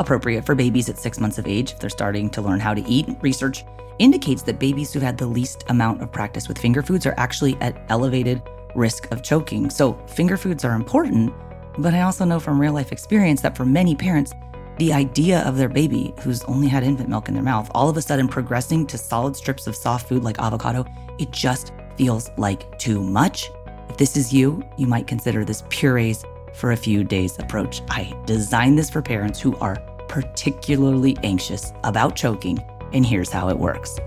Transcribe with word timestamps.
appropriate 0.00 0.44
for 0.44 0.56
babies 0.56 0.88
at 0.88 0.98
six 0.98 1.20
months 1.20 1.38
of 1.38 1.46
age 1.46 1.72
if 1.72 1.78
they're 1.78 1.90
starting 1.90 2.28
to 2.30 2.42
learn 2.42 2.58
how 2.58 2.74
to 2.74 2.84
eat. 2.88 3.06
Research 3.20 3.64
indicates 4.00 4.42
that 4.42 4.58
babies 4.58 4.92
who've 4.92 5.02
had 5.02 5.18
the 5.18 5.26
least 5.26 5.64
amount 5.68 6.02
of 6.02 6.10
practice 6.10 6.48
with 6.48 6.58
finger 6.58 6.82
foods 6.82 7.06
are 7.06 7.14
actually 7.18 7.56
at 7.60 7.80
elevated 7.90 8.42
risk 8.74 9.10
of 9.12 9.22
choking. 9.22 9.70
So, 9.70 9.92
finger 10.06 10.36
foods 10.36 10.64
are 10.64 10.74
important, 10.74 11.32
but 11.78 11.94
I 11.94 12.02
also 12.02 12.24
know 12.24 12.40
from 12.40 12.60
real 12.60 12.72
life 12.72 12.92
experience 12.92 13.42
that 13.42 13.56
for 13.56 13.64
many 13.64 13.94
parents, 13.94 14.32
the 14.78 14.92
idea 14.94 15.40
of 15.40 15.58
their 15.58 15.68
baby 15.68 16.14
who's 16.20 16.42
only 16.44 16.66
had 16.66 16.82
infant 16.82 17.10
milk 17.10 17.28
in 17.28 17.34
their 17.34 17.42
mouth 17.42 17.70
all 17.74 17.90
of 17.90 17.96
a 17.98 18.02
sudden 18.02 18.26
progressing 18.26 18.86
to 18.86 18.96
solid 18.96 19.36
strips 19.36 19.66
of 19.66 19.76
soft 19.76 20.08
food 20.08 20.24
like 20.24 20.38
avocado, 20.38 20.86
it 21.18 21.30
just 21.30 21.72
feels 21.98 22.30
like 22.38 22.78
too 22.78 23.02
much. 23.02 23.50
If 23.90 23.98
this 23.98 24.16
is 24.16 24.32
you, 24.32 24.64
you 24.78 24.86
might 24.86 25.06
consider 25.06 25.44
this 25.44 25.64
purees 25.68 26.24
for 26.54 26.72
a 26.72 26.76
few 26.76 27.04
days 27.04 27.38
approach. 27.38 27.82
I 27.90 28.14
designed 28.24 28.78
this 28.78 28.88
for 28.88 29.02
parents 29.02 29.38
who 29.38 29.54
are 29.56 29.76
particularly 30.10 31.16
anxious 31.22 31.72
about 31.84 32.16
choking 32.16 32.62
and 32.92 33.06
here's 33.06 33.30
how 33.30 33.48
it 33.48 33.56
works. 33.56 33.98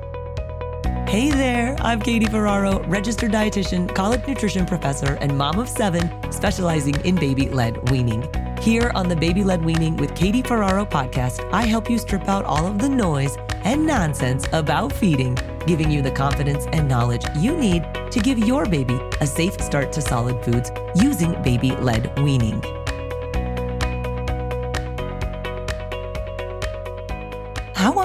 Hey 1.07 1.29
there, 1.29 1.75
I'm 1.79 2.01
Katie 2.01 2.25
Ferraro, 2.25 2.83
registered 2.87 3.31
dietitian, 3.31 3.93
college 3.93 4.27
nutrition 4.27 4.65
professor, 4.65 5.13
and 5.21 5.37
mom 5.37 5.59
of 5.59 5.69
seven, 5.69 6.11
specializing 6.31 6.95
in 7.05 7.15
baby 7.15 7.49
led 7.49 7.89
weaning. 7.89 8.27
Here 8.61 8.91
on 8.95 9.07
the 9.09 9.15
Baby 9.15 9.43
Led 9.43 9.63
Weaning 9.63 9.97
with 9.97 10.15
Katie 10.15 10.41
Ferraro 10.41 10.85
podcast, 10.85 11.47
I 11.53 11.65
help 11.65 11.89
you 11.89 11.97
strip 11.97 12.27
out 12.27 12.45
all 12.45 12.65
of 12.65 12.79
the 12.79 12.89
noise 12.89 13.37
and 13.63 13.85
nonsense 13.85 14.47
about 14.53 14.91
feeding, 14.91 15.37
giving 15.67 15.91
you 15.91 16.01
the 16.01 16.11
confidence 16.11 16.65
and 16.71 16.87
knowledge 16.87 17.25
you 17.37 17.55
need 17.55 17.83
to 18.11 18.19
give 18.19 18.39
your 18.39 18.65
baby 18.65 18.99
a 19.21 19.27
safe 19.27 19.61
start 19.61 19.91
to 19.93 20.01
solid 20.01 20.43
foods 20.43 20.71
using 20.95 21.41
baby 21.43 21.71
led 21.71 22.17
weaning. 22.19 22.61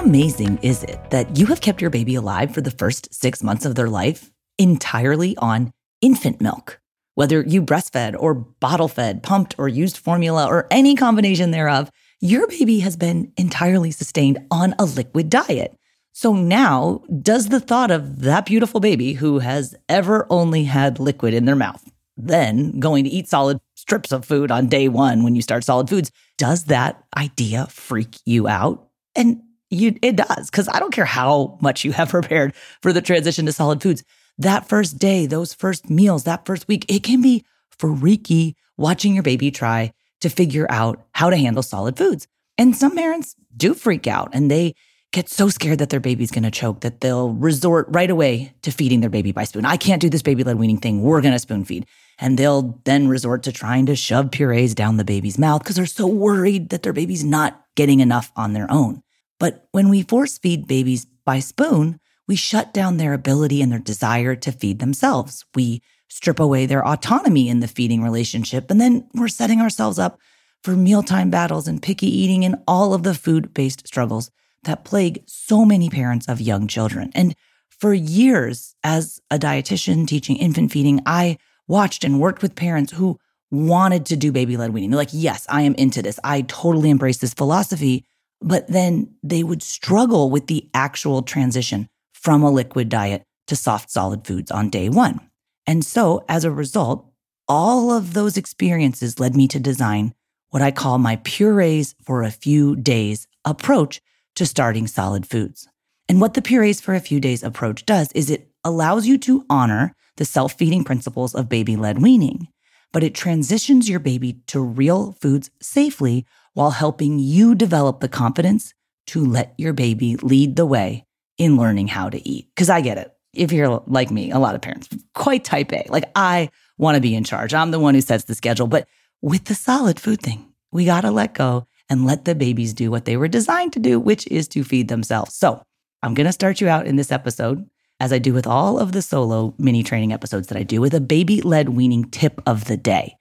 Amazing 0.09 0.57
is 0.63 0.81
it 0.85 0.99
that 1.11 1.37
you 1.37 1.45
have 1.45 1.61
kept 1.61 1.79
your 1.79 1.91
baby 1.91 2.15
alive 2.15 2.51
for 2.51 2.61
the 2.61 2.71
first 2.71 3.13
six 3.13 3.43
months 3.43 3.63
of 3.63 3.75
their 3.75 3.87
life 3.87 4.31
entirely 4.57 5.37
on 5.37 5.71
infant 6.01 6.41
milk? 6.41 6.81
Whether 7.13 7.43
you 7.43 7.61
breastfed 7.61 8.15
or 8.17 8.33
bottle 8.33 8.87
fed, 8.87 9.21
pumped 9.21 9.53
or 9.59 9.67
used 9.67 9.97
formula 9.97 10.47
or 10.47 10.65
any 10.71 10.95
combination 10.95 11.51
thereof, 11.51 11.91
your 12.21 12.47
baby 12.47 12.79
has 12.79 12.97
been 12.97 13.31
entirely 13.37 13.91
sustained 13.91 14.39
on 14.49 14.73
a 14.79 14.85
liquid 14.85 15.29
diet. 15.29 15.77
So 16.11 16.33
now, 16.33 17.03
does 17.21 17.49
the 17.49 17.59
thought 17.59 17.91
of 17.91 18.21
that 18.21 18.47
beautiful 18.47 18.79
baby 18.79 19.13
who 19.13 19.37
has 19.37 19.75
ever 19.87 20.25
only 20.31 20.63
had 20.63 20.99
liquid 20.99 21.35
in 21.35 21.45
their 21.45 21.55
mouth, 21.55 21.87
then 22.17 22.79
going 22.79 23.03
to 23.03 23.11
eat 23.11 23.29
solid 23.29 23.59
strips 23.75 24.11
of 24.11 24.25
food 24.25 24.49
on 24.49 24.69
day 24.69 24.87
one 24.87 25.23
when 25.23 25.35
you 25.35 25.43
start 25.43 25.63
solid 25.63 25.87
foods, 25.87 26.11
does 26.39 26.63
that 26.63 27.03
idea 27.15 27.67
freak 27.67 28.17
you 28.25 28.47
out? 28.47 28.87
And 29.15 29.43
you, 29.69 29.97
it 30.01 30.15
does, 30.15 30.49
because 30.49 30.67
I 30.67 30.79
don't 30.79 30.93
care 30.93 31.05
how 31.05 31.57
much 31.61 31.83
you 31.83 31.91
have 31.91 32.09
prepared 32.17 32.53
for 32.81 32.93
the 32.93 33.01
transition 33.01 33.45
to 33.45 33.53
solid 33.53 33.81
foods. 33.81 34.03
That 34.37 34.69
first 34.69 34.97
day, 34.97 35.25
those 35.25 35.53
first 35.53 35.89
meals, 35.89 36.23
that 36.23 36.45
first 36.45 36.67
week, 36.67 36.85
it 36.87 37.03
can 37.03 37.21
be 37.21 37.45
freaky 37.77 38.55
watching 38.77 39.13
your 39.13 39.23
baby 39.23 39.51
try 39.51 39.93
to 40.21 40.29
figure 40.29 40.67
out 40.69 41.01
how 41.13 41.29
to 41.29 41.37
handle 41.37 41.63
solid 41.63 41.97
foods. 41.97 42.27
And 42.57 42.75
some 42.75 42.95
parents 42.95 43.35
do 43.55 43.73
freak 43.73 44.07
out 44.07 44.29
and 44.33 44.49
they 44.49 44.75
get 45.11 45.29
so 45.29 45.49
scared 45.49 45.79
that 45.79 45.89
their 45.89 45.99
baby's 45.99 46.31
going 46.31 46.43
to 46.43 46.51
choke 46.51 46.81
that 46.81 47.01
they'll 47.01 47.31
resort 47.31 47.87
right 47.89 48.09
away 48.09 48.53
to 48.61 48.71
feeding 48.71 48.99
their 49.01 49.09
baby 49.09 49.31
by 49.31 49.43
spoon. 49.43 49.65
I 49.65 49.77
can't 49.77 50.01
do 50.01 50.09
this 50.09 50.21
baby 50.21 50.43
led 50.43 50.59
weaning 50.59 50.77
thing. 50.77 51.01
We're 51.01 51.21
going 51.21 51.33
to 51.33 51.39
spoon 51.39 51.65
feed. 51.65 51.85
And 52.19 52.37
they'll 52.37 52.79
then 52.83 53.07
resort 53.07 53.43
to 53.43 53.51
trying 53.51 53.85
to 53.87 53.95
shove 53.95 54.29
purees 54.29 54.75
down 54.75 54.97
the 54.97 55.05
baby's 55.05 55.39
mouth 55.39 55.63
because 55.63 55.77
they're 55.77 55.85
so 55.85 56.05
worried 56.05 56.69
that 56.69 56.83
their 56.83 56.93
baby's 56.93 57.23
not 57.23 57.63
getting 57.75 58.01
enough 58.01 58.31
on 58.35 58.53
their 58.53 58.69
own. 58.69 59.01
But 59.39 59.67
when 59.71 59.89
we 59.89 60.03
force 60.03 60.37
feed 60.37 60.67
babies 60.67 61.05
by 61.25 61.39
spoon, 61.39 61.99
we 62.27 62.35
shut 62.35 62.73
down 62.73 62.97
their 62.97 63.13
ability 63.13 63.61
and 63.61 63.71
their 63.71 63.79
desire 63.79 64.35
to 64.35 64.51
feed 64.51 64.79
themselves. 64.79 65.45
We 65.55 65.81
strip 66.09 66.39
away 66.39 66.65
their 66.65 66.85
autonomy 66.85 67.49
in 67.49 67.59
the 67.59 67.67
feeding 67.67 68.03
relationship, 68.03 68.69
and 68.69 68.79
then 68.79 69.07
we're 69.13 69.27
setting 69.27 69.61
ourselves 69.61 69.97
up 69.97 70.19
for 70.63 70.75
mealtime 70.75 71.29
battles 71.29 71.67
and 71.67 71.81
picky 71.81 72.07
eating 72.07 72.43
and 72.43 72.57
all 72.67 72.93
of 72.93 73.03
the 73.03 73.13
food 73.13 73.53
based 73.53 73.87
struggles 73.87 74.29
that 74.63 74.83
plague 74.83 75.23
so 75.25 75.63
many 75.63 75.89
parents 75.89 76.27
of 76.27 76.41
young 76.41 76.67
children. 76.67 77.11
And 77.15 77.35
for 77.69 77.93
years, 77.93 78.75
as 78.83 79.21
a 79.31 79.39
dietitian 79.39 80.05
teaching 80.05 80.35
infant 80.35 80.71
feeding, 80.71 81.01
I 81.05 81.37
watched 81.67 82.03
and 82.03 82.19
worked 82.19 82.41
with 82.41 82.55
parents 82.55 82.91
who 82.91 83.17
wanted 83.51 84.05
to 84.07 84.17
do 84.17 84.31
baby 84.31 84.57
led 84.57 84.73
weaning. 84.73 84.89
They're 84.89 84.97
like, 84.97 85.09
yes, 85.11 85.45
I 85.49 85.61
am 85.61 85.75
into 85.75 86.01
this. 86.01 86.19
I 86.23 86.41
totally 86.41 86.89
embrace 86.89 87.17
this 87.17 87.33
philosophy 87.33 88.05
but 88.41 88.67
then 88.67 89.15
they 89.23 89.43
would 89.43 89.61
struggle 89.61 90.29
with 90.29 90.47
the 90.47 90.69
actual 90.73 91.21
transition 91.21 91.87
from 92.13 92.43
a 92.43 92.51
liquid 92.51 92.89
diet 92.89 93.23
to 93.47 93.55
soft 93.55 93.89
solid 93.89 94.25
foods 94.25 94.51
on 94.51 94.69
day 94.69 94.89
one. 94.89 95.19
And 95.65 95.83
so, 95.83 96.23
as 96.27 96.43
a 96.43 96.51
result, 96.51 97.05
all 97.47 97.91
of 97.91 98.13
those 98.13 98.37
experiences 98.37 99.19
led 99.19 99.35
me 99.35 99.47
to 99.47 99.59
design 99.59 100.13
what 100.49 100.61
I 100.61 100.71
call 100.71 100.97
my 100.97 101.17
purees 101.17 101.95
for 102.03 102.23
a 102.23 102.31
few 102.31 102.75
days 102.75 103.27
approach 103.45 104.01
to 104.35 104.45
starting 104.45 104.87
solid 104.87 105.25
foods. 105.25 105.67
And 106.07 106.21
what 106.21 106.33
the 106.33 106.41
purees 106.41 106.81
for 106.81 106.95
a 106.95 106.99
few 106.99 107.19
days 107.19 107.43
approach 107.43 107.85
does 107.85 108.11
is 108.13 108.29
it 108.29 108.49
allows 108.63 109.05
you 109.05 109.17
to 109.19 109.45
honor 109.49 109.95
the 110.17 110.25
self 110.25 110.53
feeding 110.53 110.83
principles 110.83 111.33
of 111.35 111.49
baby 111.49 111.75
led 111.75 112.01
weaning, 112.01 112.47
but 112.91 113.03
it 113.03 113.15
transitions 113.15 113.89
your 113.89 113.99
baby 113.99 114.41
to 114.47 114.59
real 114.59 115.13
foods 115.13 115.49
safely 115.61 116.25
while 116.59 116.71
helping 116.71 117.19
you 117.19 117.55
develop 117.55 118.01
the 118.01 118.09
confidence 118.09 118.73
to 119.07 119.23
let 119.23 119.53
your 119.57 119.71
baby 119.71 120.17
lead 120.17 120.57
the 120.57 120.65
way 120.65 121.05
in 121.37 121.55
learning 121.55 121.87
how 121.87 122.09
to 122.09 122.27
eat. 122.27 122.49
Because 122.53 122.69
I 122.69 122.81
get 122.81 122.97
it. 122.97 123.13
If 123.33 123.53
you're 123.53 123.81
like 123.87 124.11
me, 124.11 124.29
a 124.31 124.39
lot 124.39 124.55
of 124.55 124.61
parents, 124.61 124.89
quite 125.15 125.45
type 125.45 125.71
A, 125.71 125.85
like 125.87 126.11
I 126.15 126.49
want 126.77 126.95
to 126.95 127.01
be 127.01 127.15
in 127.15 127.23
charge. 127.23 127.53
I'm 127.53 127.71
the 127.71 127.79
one 127.79 127.93
who 127.93 128.01
sets 128.01 128.25
the 128.25 128.35
schedule. 128.35 128.67
But 128.67 128.89
with 129.21 129.45
the 129.45 129.55
solid 129.55 130.01
food 130.01 130.21
thing, 130.21 130.51
we 130.69 130.83
got 130.83 131.01
to 131.01 131.11
let 131.11 131.33
go 131.33 131.65
and 131.89 132.05
let 132.05 132.25
the 132.25 132.35
babies 132.35 132.73
do 132.73 132.91
what 132.91 133.05
they 133.05 133.15
were 133.15 133.29
designed 133.29 133.71
to 133.71 133.79
do, 133.79 133.97
which 133.97 134.27
is 134.27 134.49
to 134.49 134.65
feed 134.65 134.89
themselves. 134.89 135.35
So 135.35 135.63
I'm 136.03 136.13
going 136.13 136.27
to 136.27 136.33
start 136.33 136.59
you 136.59 136.67
out 136.67 136.87
in 136.87 136.97
this 136.97 137.09
episode, 137.09 137.69
as 138.01 138.11
I 138.11 138.19
do 138.19 138.33
with 138.33 138.45
all 138.45 138.77
of 138.77 138.91
the 138.91 139.01
solo 139.01 139.55
mini 139.57 139.81
training 139.81 140.11
episodes 140.11 140.47
that 140.47 140.57
I 140.57 140.63
do, 140.63 140.81
with 140.81 140.93
a 140.93 140.99
baby 140.99 141.41
led 141.41 141.69
weaning 141.69 142.09
tip 142.09 142.41
of 142.45 142.65
the 142.65 142.75
day. 142.75 143.15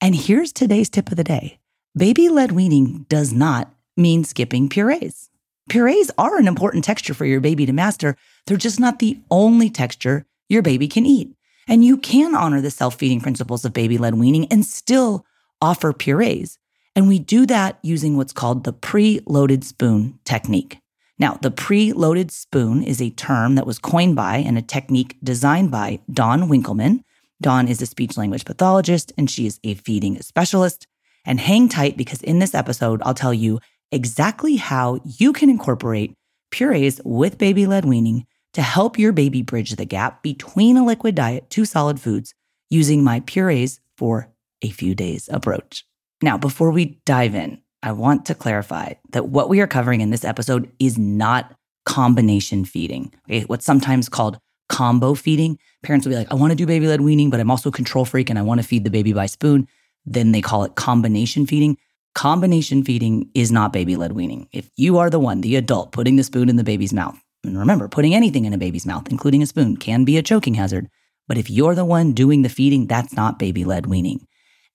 And 0.00 0.14
here's 0.14 0.52
today's 0.52 0.88
tip 0.88 1.10
of 1.10 1.16
the 1.16 1.24
day 1.24 1.58
baby 1.96 2.28
led 2.28 2.52
weaning 2.52 3.06
does 3.08 3.32
not 3.32 3.72
mean 3.96 4.22
skipping 4.24 4.68
purees. 4.68 5.30
Purees 5.68 6.10
are 6.18 6.38
an 6.38 6.46
important 6.46 6.84
texture 6.84 7.14
for 7.14 7.24
your 7.24 7.40
baby 7.40 7.66
to 7.66 7.72
master. 7.72 8.16
They're 8.46 8.56
just 8.56 8.78
not 8.78 8.98
the 8.98 9.18
only 9.30 9.70
texture 9.70 10.26
your 10.48 10.62
baby 10.62 10.86
can 10.86 11.06
eat. 11.06 11.34
And 11.66 11.84
you 11.84 11.96
can 11.96 12.34
honor 12.34 12.60
the 12.60 12.70
self 12.70 12.94
feeding 12.96 13.20
principles 13.20 13.64
of 13.64 13.72
baby 13.72 13.98
led 13.98 14.14
weaning 14.14 14.46
and 14.48 14.64
still 14.64 15.24
offer 15.60 15.92
purees. 15.92 16.58
And 16.94 17.08
we 17.08 17.18
do 17.18 17.46
that 17.46 17.78
using 17.82 18.16
what's 18.16 18.32
called 18.32 18.64
the 18.64 18.72
pre 18.72 19.20
loaded 19.26 19.64
spoon 19.64 20.18
technique. 20.24 20.78
Now, 21.18 21.38
the 21.40 21.50
pre 21.50 21.92
loaded 21.92 22.30
spoon 22.30 22.82
is 22.82 23.00
a 23.00 23.10
term 23.10 23.54
that 23.56 23.66
was 23.66 23.78
coined 23.78 24.14
by 24.14 24.36
and 24.36 24.56
a 24.56 24.62
technique 24.62 25.16
designed 25.24 25.70
by 25.70 26.00
Dawn 26.12 26.42
Winkelman. 26.42 27.00
Dawn 27.40 27.68
is 27.68 27.82
a 27.82 27.86
speech 27.86 28.16
language 28.16 28.44
pathologist 28.44 29.12
and 29.18 29.28
she 29.28 29.46
is 29.46 29.58
a 29.64 29.74
feeding 29.74 30.20
specialist. 30.22 30.86
And 31.26 31.40
hang 31.40 31.68
tight 31.68 31.96
because 31.96 32.22
in 32.22 32.38
this 32.38 32.54
episode, 32.54 33.02
I'll 33.04 33.14
tell 33.14 33.34
you 33.34 33.60
exactly 33.92 34.56
how 34.56 35.00
you 35.04 35.32
can 35.32 35.50
incorporate 35.50 36.14
purees 36.50 37.00
with 37.04 37.38
baby 37.38 37.66
led 37.66 37.84
weaning 37.84 38.26
to 38.54 38.62
help 38.62 38.98
your 38.98 39.12
baby 39.12 39.42
bridge 39.42 39.72
the 39.72 39.84
gap 39.84 40.22
between 40.22 40.76
a 40.76 40.84
liquid 40.84 41.14
diet 41.14 41.50
to 41.50 41.64
solid 41.64 42.00
foods 42.00 42.32
using 42.70 43.04
my 43.04 43.20
purees 43.20 43.80
for 43.98 44.32
a 44.62 44.70
few 44.70 44.94
days 44.94 45.28
approach. 45.32 45.84
Now, 46.22 46.38
before 46.38 46.70
we 46.70 47.00
dive 47.04 47.34
in, 47.34 47.60
I 47.82 47.92
want 47.92 48.24
to 48.26 48.34
clarify 48.34 48.94
that 49.10 49.28
what 49.28 49.48
we 49.48 49.60
are 49.60 49.66
covering 49.66 50.00
in 50.00 50.10
this 50.10 50.24
episode 50.24 50.72
is 50.78 50.96
not 50.96 51.54
combination 51.84 52.64
feeding, 52.64 53.12
okay? 53.28 53.42
what's 53.42 53.66
sometimes 53.66 54.08
called 54.08 54.38
combo 54.68 55.14
feeding. 55.14 55.58
Parents 55.82 56.06
will 56.06 56.12
be 56.12 56.16
like, 56.16 56.32
I 56.32 56.34
want 56.34 56.50
to 56.50 56.56
do 56.56 56.66
baby 56.66 56.88
led 56.88 57.00
weaning, 57.00 57.30
but 57.30 57.38
I'm 57.38 57.50
also 57.50 57.70
control 57.70 58.04
freak 58.04 58.30
and 58.30 58.38
I 58.38 58.42
want 58.42 58.60
to 58.60 58.66
feed 58.66 58.84
the 58.84 58.90
baby 58.90 59.12
by 59.12 59.26
spoon. 59.26 59.68
Then 60.06 60.32
they 60.32 60.40
call 60.40 60.64
it 60.64 60.76
combination 60.76 61.46
feeding. 61.46 61.76
Combination 62.14 62.82
feeding 62.82 63.30
is 63.34 63.52
not 63.52 63.72
baby 63.72 63.96
led 63.96 64.12
weaning. 64.12 64.48
If 64.52 64.70
you 64.76 64.98
are 64.98 65.10
the 65.10 65.18
one, 65.18 65.42
the 65.42 65.56
adult, 65.56 65.92
putting 65.92 66.16
the 66.16 66.24
spoon 66.24 66.48
in 66.48 66.56
the 66.56 66.64
baby's 66.64 66.92
mouth, 66.92 67.20
and 67.44 67.58
remember, 67.58 67.88
putting 67.88 68.14
anything 68.14 68.44
in 68.44 68.52
a 68.52 68.58
baby's 68.58 68.86
mouth, 68.86 69.08
including 69.10 69.42
a 69.42 69.46
spoon, 69.46 69.76
can 69.76 70.04
be 70.04 70.16
a 70.16 70.22
choking 70.22 70.54
hazard. 70.54 70.88
But 71.28 71.38
if 71.38 71.50
you're 71.50 71.74
the 71.74 71.84
one 71.84 72.12
doing 72.12 72.42
the 72.42 72.48
feeding, 72.48 72.86
that's 72.86 73.14
not 73.14 73.38
baby 73.38 73.64
led 73.64 73.86
weaning. 73.86 74.26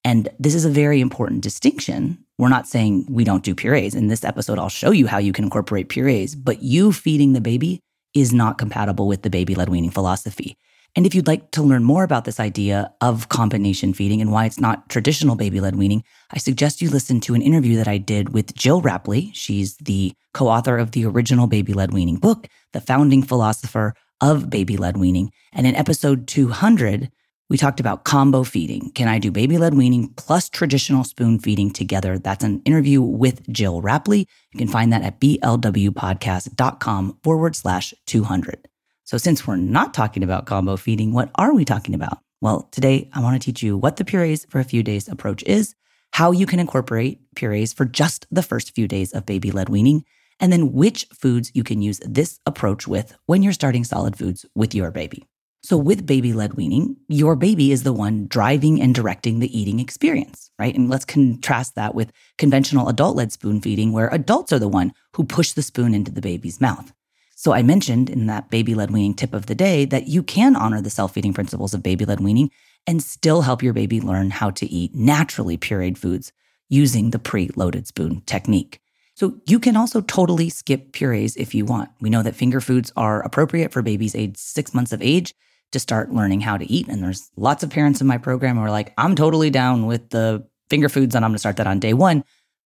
And 0.03 0.29
this 0.39 0.55
is 0.55 0.65
a 0.65 0.69
very 0.69 0.99
important 0.99 1.41
distinction. 1.41 2.23
We're 2.37 2.49
not 2.49 2.67
saying 2.67 3.07
we 3.09 3.23
don't 3.23 3.43
do 3.43 3.55
purees. 3.55 3.95
In 3.95 4.07
this 4.07 4.23
episode, 4.23 4.57
I'll 4.57 4.69
show 4.69 4.91
you 4.91 5.07
how 5.07 5.17
you 5.17 5.33
can 5.33 5.45
incorporate 5.45 5.89
purees, 5.89 6.35
but 6.35 6.63
you 6.63 6.91
feeding 6.91 7.33
the 7.33 7.41
baby 7.41 7.81
is 8.13 8.33
not 8.33 8.57
compatible 8.57 9.07
with 9.07 9.21
the 9.21 9.29
baby 9.29 9.55
led 9.55 9.69
weaning 9.69 9.91
philosophy. 9.91 10.57
And 10.95 11.05
if 11.05 11.15
you'd 11.15 11.27
like 11.27 11.51
to 11.51 11.63
learn 11.63 11.85
more 11.85 12.03
about 12.03 12.25
this 12.25 12.39
idea 12.39 12.93
of 12.99 13.29
combination 13.29 13.93
feeding 13.93 14.19
and 14.19 14.31
why 14.31 14.45
it's 14.45 14.59
not 14.59 14.89
traditional 14.89 15.37
baby 15.37 15.61
led 15.61 15.77
weaning, 15.77 16.03
I 16.31 16.37
suggest 16.37 16.81
you 16.81 16.89
listen 16.89 17.21
to 17.21 17.33
an 17.33 17.41
interview 17.41 17.77
that 17.77 17.87
I 17.87 17.97
did 17.97 18.33
with 18.33 18.55
Gill 18.55 18.81
Rapley. 18.81 19.31
She's 19.33 19.77
the 19.77 20.13
co 20.33 20.49
author 20.49 20.77
of 20.77 20.91
the 20.91 21.05
original 21.05 21.47
baby 21.47 21.73
led 21.73 21.93
weaning 21.93 22.17
book, 22.17 22.47
the 22.73 22.81
founding 22.81 23.23
philosopher 23.23 23.93
of 24.19 24.49
baby 24.49 24.75
led 24.75 24.97
weaning. 24.97 25.31
And 25.53 25.65
in 25.65 25.75
episode 25.75 26.27
200, 26.27 27.09
we 27.51 27.57
talked 27.57 27.81
about 27.81 28.05
combo 28.05 28.45
feeding. 28.45 28.91
Can 28.91 29.09
I 29.09 29.19
do 29.19 29.29
baby 29.29 29.57
led 29.57 29.73
weaning 29.73 30.07
plus 30.15 30.47
traditional 30.47 31.03
spoon 31.03 31.37
feeding 31.37 31.69
together? 31.69 32.17
That's 32.17 32.45
an 32.45 32.61
interview 32.63 33.01
with 33.01 33.45
Gill 33.51 33.81
Rapley. 33.81 34.25
You 34.53 34.57
can 34.57 34.69
find 34.69 34.93
that 34.93 35.01
at 35.01 35.19
blwpodcast.com 35.19 37.17
forward 37.21 37.57
slash 37.57 37.93
200. 38.07 38.69
So, 39.03 39.17
since 39.17 39.45
we're 39.45 39.57
not 39.57 39.93
talking 39.93 40.23
about 40.23 40.45
combo 40.45 40.77
feeding, 40.77 41.11
what 41.11 41.29
are 41.35 41.53
we 41.53 41.65
talking 41.65 41.93
about? 41.93 42.19
Well, 42.39 42.69
today 42.71 43.09
I 43.11 43.19
want 43.19 43.41
to 43.41 43.45
teach 43.45 43.61
you 43.61 43.75
what 43.75 43.97
the 43.97 44.05
purees 44.05 44.45
for 44.49 44.61
a 44.61 44.63
few 44.63 44.81
days 44.81 45.09
approach 45.09 45.43
is, 45.43 45.75
how 46.13 46.31
you 46.31 46.45
can 46.45 46.61
incorporate 46.61 47.19
purees 47.35 47.73
for 47.73 47.83
just 47.83 48.27
the 48.31 48.43
first 48.43 48.73
few 48.73 48.87
days 48.87 49.11
of 49.11 49.25
baby 49.25 49.51
led 49.51 49.67
weaning, 49.67 50.05
and 50.39 50.53
then 50.53 50.71
which 50.71 51.05
foods 51.13 51.51
you 51.53 51.65
can 51.65 51.81
use 51.81 51.99
this 52.05 52.39
approach 52.45 52.87
with 52.87 53.13
when 53.25 53.43
you're 53.43 53.51
starting 53.51 53.83
solid 53.83 54.15
foods 54.15 54.45
with 54.55 54.73
your 54.73 54.89
baby. 54.89 55.27
So, 55.63 55.77
with 55.77 56.07
baby 56.07 56.33
led 56.33 56.55
weaning, 56.55 56.97
your 57.07 57.35
baby 57.35 57.71
is 57.71 57.83
the 57.83 57.93
one 57.93 58.25
driving 58.25 58.81
and 58.81 58.95
directing 58.95 59.39
the 59.39 59.59
eating 59.59 59.79
experience, 59.79 60.49
right? 60.57 60.73
And 60.73 60.89
let's 60.89 61.05
contrast 61.05 61.75
that 61.75 61.93
with 61.93 62.11
conventional 62.39 62.89
adult 62.89 63.15
led 63.15 63.31
spoon 63.31 63.61
feeding, 63.61 63.91
where 63.91 64.11
adults 64.11 64.51
are 64.51 64.57
the 64.57 64.67
one 64.67 64.91
who 65.13 65.23
push 65.23 65.51
the 65.51 65.61
spoon 65.61 65.93
into 65.93 66.09
the 66.09 66.21
baby's 66.21 66.59
mouth. 66.59 66.91
So, 67.35 67.53
I 67.53 67.61
mentioned 67.61 68.09
in 68.09 68.25
that 68.25 68.49
baby 68.49 68.73
led 68.73 68.89
weaning 68.89 69.13
tip 69.13 69.35
of 69.35 69.45
the 69.45 69.53
day 69.53 69.85
that 69.85 70.07
you 70.07 70.23
can 70.23 70.55
honor 70.55 70.81
the 70.81 70.89
self 70.89 71.13
feeding 71.13 71.33
principles 71.33 71.75
of 71.75 71.83
baby 71.83 72.05
led 72.05 72.21
weaning 72.21 72.49
and 72.87 73.03
still 73.03 73.43
help 73.43 73.61
your 73.61 73.73
baby 73.73 74.01
learn 74.01 74.31
how 74.31 74.49
to 74.49 74.65
eat 74.65 74.95
naturally 74.95 75.59
pureed 75.59 75.95
foods 75.95 76.33
using 76.69 77.11
the 77.11 77.19
pre 77.19 77.51
loaded 77.55 77.85
spoon 77.85 78.21
technique. 78.25 78.79
So 79.13 79.37
you 79.45 79.59
can 79.59 79.77
also 79.77 80.01
totally 80.01 80.49
skip 80.49 80.91
purees 80.91 81.37
if 81.37 81.53
you 81.53 81.65
want. 81.65 81.91
We 81.99 82.09
know 82.09 82.23
that 82.23 82.35
finger 82.35 82.61
foods 82.61 82.91
are 82.97 83.21
appropriate 83.21 83.71
for 83.71 83.83
babies 83.83 84.15
aged 84.15 84.37
six 84.37 84.73
months 84.73 84.91
of 84.91 85.03
age 85.03 85.35
to 85.71 85.79
start 85.79 86.11
learning 86.11 86.41
how 86.41 86.57
to 86.57 86.69
eat. 86.69 86.87
And 86.87 87.01
there's 87.01 87.29
lots 87.37 87.63
of 87.63 87.69
parents 87.69 88.01
in 88.01 88.07
my 88.07 88.17
program 88.17 88.57
who 88.57 88.63
are 88.63 88.71
like, 88.71 88.93
I'm 88.97 89.15
totally 89.15 89.49
down 89.49 89.85
with 89.85 90.09
the 90.09 90.45
finger 90.69 90.89
foods 90.89 91.15
and 91.15 91.23
I'm 91.23 91.31
going 91.31 91.35
to 91.35 91.39
start 91.39 91.57
that 91.57 91.67
on 91.67 91.79
day 91.79 91.93
one. 91.93 92.23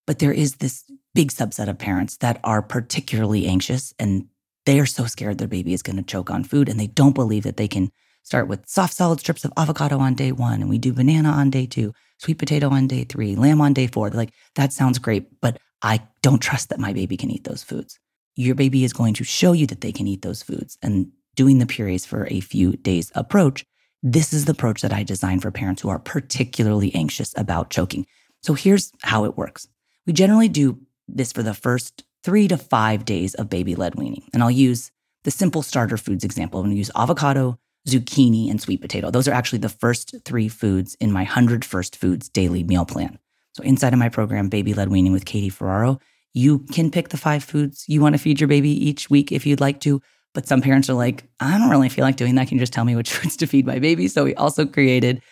But 0.08 0.20
there 0.20 0.32
is 0.32 0.56
this 0.56 0.84
big 1.14 1.32
subset 1.32 1.70
of 1.70 1.78
parents 1.78 2.18
that 2.18 2.40
are 2.44 2.62
particularly 2.62 3.48
anxious 3.48 3.94
and 4.00 4.28
they 4.66 4.80
are 4.80 4.86
so 4.86 5.06
scared 5.06 5.38
their 5.38 5.48
baby 5.48 5.74
is 5.74 5.84
going 5.84 5.96
to 5.98 6.04
choke 6.04 6.30
on 6.30 6.44
food 6.44 6.68
and 6.68 6.80
they 6.80 6.88
don't 6.88 7.16
believe 7.16 7.44
that 7.44 7.58
they 7.58 7.68
can 7.68 7.92
start 8.24 8.48
with 8.48 8.68
soft 8.68 8.94
solid 8.94 9.20
strips 9.20 9.46
of 9.46 9.54
avocado 9.56 10.00
on 10.00 10.16
day 10.16 10.32
one 10.32 10.62
and 10.62 10.70
we 10.70 10.80
do 10.80 10.92
banana 10.92 11.30
on 11.30 11.50
day 11.52 11.66
two, 11.66 11.94
sweet 12.18 12.40
potato 12.40 12.70
on 12.70 12.88
day 12.88 13.04
three, 13.04 13.36
lamb 13.36 13.62
on 13.62 13.74
day 13.74 13.88
four. 13.88 14.10
They're 14.10 14.18
like, 14.18 14.34
that 14.56 14.74
sounds 14.74 14.98
great, 15.00 15.40
but 15.42 15.60
I 15.82 16.02
don't 16.22 16.42
trust 16.42 16.70
that 16.70 16.80
my 16.80 16.94
baby 16.94 17.18
can 17.18 17.30
eat 17.30 17.44
those 17.44 17.64
foods. 17.64 18.00
Your 18.36 18.56
baby 18.56 18.84
is 18.84 18.94
going 18.94 19.14
to 19.16 19.24
show 19.24 19.54
you 19.54 19.68
that 19.68 19.82
they 19.82 19.92
can 19.92 20.08
eat 20.08 20.24
those 20.24 20.42
foods. 20.42 20.78
And 20.82 21.12
doing 21.36 21.60
the 21.60 21.66
purees 21.66 22.06
for 22.06 22.28
a 22.30 22.40
few 22.40 22.74
days 22.78 23.12
approach, 23.16 23.66
this 24.02 24.34
is 24.34 24.46
the 24.46 24.52
approach 24.52 24.82
that 24.82 24.94
I 24.94 25.04
designed 25.04 25.42
for 25.42 25.52
parents 25.52 25.82
who 25.82 25.90
are 25.90 26.00
particularly 26.00 26.94
anxious 26.94 27.34
about 27.38 27.70
choking. 27.70 28.06
So 28.44 28.54
here's 28.54 28.92
how 29.02 29.26
it 29.26 29.38
works. 29.38 29.68
We 30.06 30.14
generally 30.14 30.50
do 30.50 30.80
this 31.08 31.32
for 31.32 31.44
the 31.44 31.54
first 31.54 32.04
three 32.24 32.48
to 32.48 32.58
five 32.58 33.06
days 33.06 33.34
of 33.36 33.50
baby 33.50 33.76
led 33.76 33.96
weaning. 33.96 34.24
And 34.34 34.42
I'll 34.44 34.52
use 34.52 34.92
the 35.24 35.32
simple 35.32 35.64
starter 35.64 35.98
foods 35.98 36.24
example. 36.24 36.60
I'm 36.60 36.68
going 36.68 36.76
to 36.76 36.78
use 36.78 36.92
avocado, 36.96 37.60
zucchini, 37.88 38.50
and 38.50 38.62
sweet 38.62 38.82
potato. 38.82 39.12
Those 39.12 39.28
are 39.28 39.34
actually 39.34 39.60
the 39.60 39.70
first 39.70 40.16
three 40.26 40.48
foods 40.48 40.96
in 41.00 41.12
my 41.12 41.22
100 41.22 41.66
First 41.66 41.96
Foods 41.96 42.30
daily 42.30 42.64
meal 42.64 42.86
plan. 42.86 43.20
So 43.54 43.64
inside 43.64 43.94
of 43.94 44.00
my 44.00 44.10
program, 44.10 44.50
Baby 44.50 44.74
Led 44.74 44.90
Weaning 44.90 45.14
with 45.14 45.26
Katie 45.26 45.50
Ferraro, 45.50 46.00
you 46.34 46.60
can 46.60 46.92
pick 46.92 47.10
the 47.10 47.18
five 47.18 47.44
foods 47.44 47.86
you 47.88 48.02
want 48.02 48.14
to 48.14 48.20
feed 48.20 48.42
your 48.42 48.48
baby 48.48 48.70
each 48.70 49.10
week 49.10 49.32
if 49.32 49.46
you'd 49.46 49.62
like 49.62 49.80
to. 49.82 50.02
But 50.36 50.48
some 50.48 50.62
parents 50.62 50.90
are 50.90 50.94
like, 50.94 51.24
I 51.40 51.58
don't 51.58 51.72
really 51.72 51.90
feel 51.90 52.04
like 52.04 52.18
doing 52.18 52.36
that. 52.36 52.48
Can 52.48 52.58
you 52.58 52.62
just 52.62 52.74
tell 52.74 52.86
me 52.86 52.96
which 52.96 53.12
foods 53.14 53.36
to 53.38 53.48
feed 53.48 53.66
my 53.66 53.80
baby? 53.80 54.08
So 54.08 54.24
we 54.24 54.36
also 54.36 54.68
created 54.68 55.24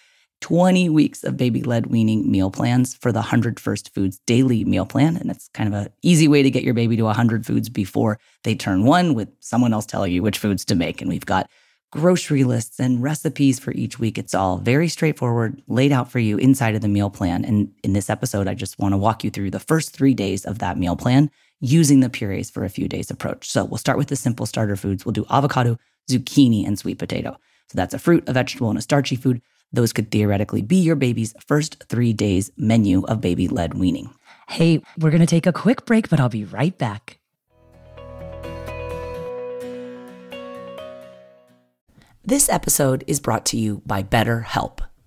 20 0.41 0.89
weeks 0.89 1.23
of 1.23 1.37
baby 1.37 1.61
led 1.61 1.87
weaning 1.87 2.29
meal 2.29 2.49
plans 2.49 2.95
for 2.95 3.11
the 3.11 3.19
100 3.19 3.59
First 3.59 3.93
Foods 3.93 4.19
daily 4.25 4.65
meal 4.65 4.85
plan. 4.85 5.15
And 5.15 5.29
it's 5.29 5.49
kind 5.53 5.73
of 5.73 5.79
an 5.79 5.93
easy 6.01 6.27
way 6.27 6.41
to 6.41 6.49
get 6.49 6.63
your 6.63 6.73
baby 6.73 6.97
to 6.97 7.03
100 7.03 7.45
foods 7.45 7.69
before 7.69 8.19
they 8.43 8.55
turn 8.55 8.83
one 8.83 9.13
with 9.13 9.29
someone 9.39 9.73
else 9.73 9.85
telling 9.85 10.11
you 10.11 10.23
which 10.23 10.39
foods 10.39 10.65
to 10.65 10.75
make. 10.75 11.01
And 11.01 11.09
we've 11.09 11.25
got 11.25 11.49
grocery 11.93 12.43
lists 12.43 12.79
and 12.79 13.03
recipes 13.03 13.59
for 13.59 13.71
each 13.71 13.99
week. 13.99 14.17
It's 14.17 14.33
all 14.33 14.57
very 14.57 14.87
straightforward, 14.87 15.61
laid 15.67 15.91
out 15.91 16.11
for 16.11 16.19
you 16.19 16.37
inside 16.37 16.75
of 16.75 16.81
the 16.81 16.87
meal 16.87 17.11
plan. 17.11 17.45
And 17.45 17.71
in 17.83 17.93
this 17.93 18.09
episode, 18.09 18.47
I 18.47 18.55
just 18.55 18.79
want 18.79 18.93
to 18.93 18.97
walk 18.97 19.23
you 19.23 19.29
through 19.29 19.51
the 19.51 19.59
first 19.59 19.91
three 19.91 20.15
days 20.15 20.43
of 20.43 20.59
that 20.59 20.77
meal 20.77 20.95
plan 20.95 21.29
using 21.63 22.01
the 22.01 22.09
purees 22.09 22.49
for 22.49 22.65
a 22.65 22.69
few 22.69 22.89
days 22.89 23.09
approach. 23.09 23.49
So 23.49 23.63
we'll 23.63 23.77
start 23.77 23.97
with 23.97 24.09
the 24.09 24.17
simple 24.17 24.45
starter 24.45 24.75
foods. 24.75 25.05
We'll 25.05 25.13
do 25.13 25.25
avocado, 25.29 25.79
zucchini, 26.11 26.67
and 26.67 26.77
sweet 26.77 26.99
potato. 26.99 27.37
So 27.69 27.77
that's 27.77 27.93
a 27.93 27.99
fruit, 27.99 28.27
a 28.27 28.33
vegetable, 28.33 28.69
and 28.69 28.77
a 28.77 28.81
starchy 28.81 29.15
food. 29.15 29.41
Those 29.71 29.93
could 29.93 30.11
theoretically 30.11 30.61
be 30.61 30.75
your 30.75 30.97
baby's 30.97 31.33
first 31.47 31.81
three 31.87 32.11
days 32.11 32.51
menu 32.57 33.05
of 33.05 33.21
baby 33.21 33.47
led 33.47 33.75
weaning. 33.75 34.13
Hey, 34.49 34.81
we're 34.99 35.09
going 35.09 35.21
to 35.21 35.25
take 35.25 35.47
a 35.47 35.53
quick 35.53 35.85
break, 35.85 36.09
but 36.09 36.19
I'll 36.19 36.27
be 36.27 36.43
right 36.43 36.77
back. 36.77 37.19
This 42.25 42.49
episode 42.49 43.05
is 43.07 43.21
brought 43.21 43.45
to 43.47 43.57
you 43.57 43.81
by 43.85 44.03
BetterHelp. 44.03 44.79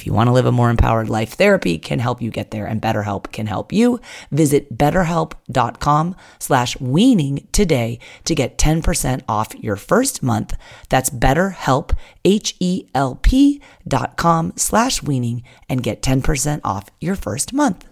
if 0.00 0.06
you 0.06 0.14
want 0.14 0.28
to 0.28 0.32
live 0.32 0.46
a 0.46 0.52
more 0.52 0.70
empowered 0.70 1.10
life, 1.10 1.34
therapy 1.34 1.76
can 1.76 1.98
help 1.98 2.22
you 2.22 2.30
get 2.30 2.52
there 2.52 2.66
and 2.66 2.80
BetterHelp 2.80 3.32
can 3.32 3.46
help 3.46 3.70
you. 3.70 4.00
Visit 4.30 4.78
betterhelp.com 4.78 6.16
slash 6.38 6.80
weaning 6.80 7.46
today 7.52 7.98
to 8.24 8.34
get 8.34 8.56
10% 8.56 9.22
off 9.28 9.54
your 9.56 9.76
first 9.76 10.22
month. 10.22 10.56
That's 10.88 11.10
betterhelp, 11.10 11.94
H-E-L-P 12.24 13.60
dot 13.86 14.16
com 14.16 14.54
slash 14.56 15.02
weaning 15.02 15.42
and 15.68 15.82
get 15.82 16.00
10% 16.00 16.62
off 16.64 16.88
your 16.98 17.14
first 17.14 17.52
month. 17.52 17.86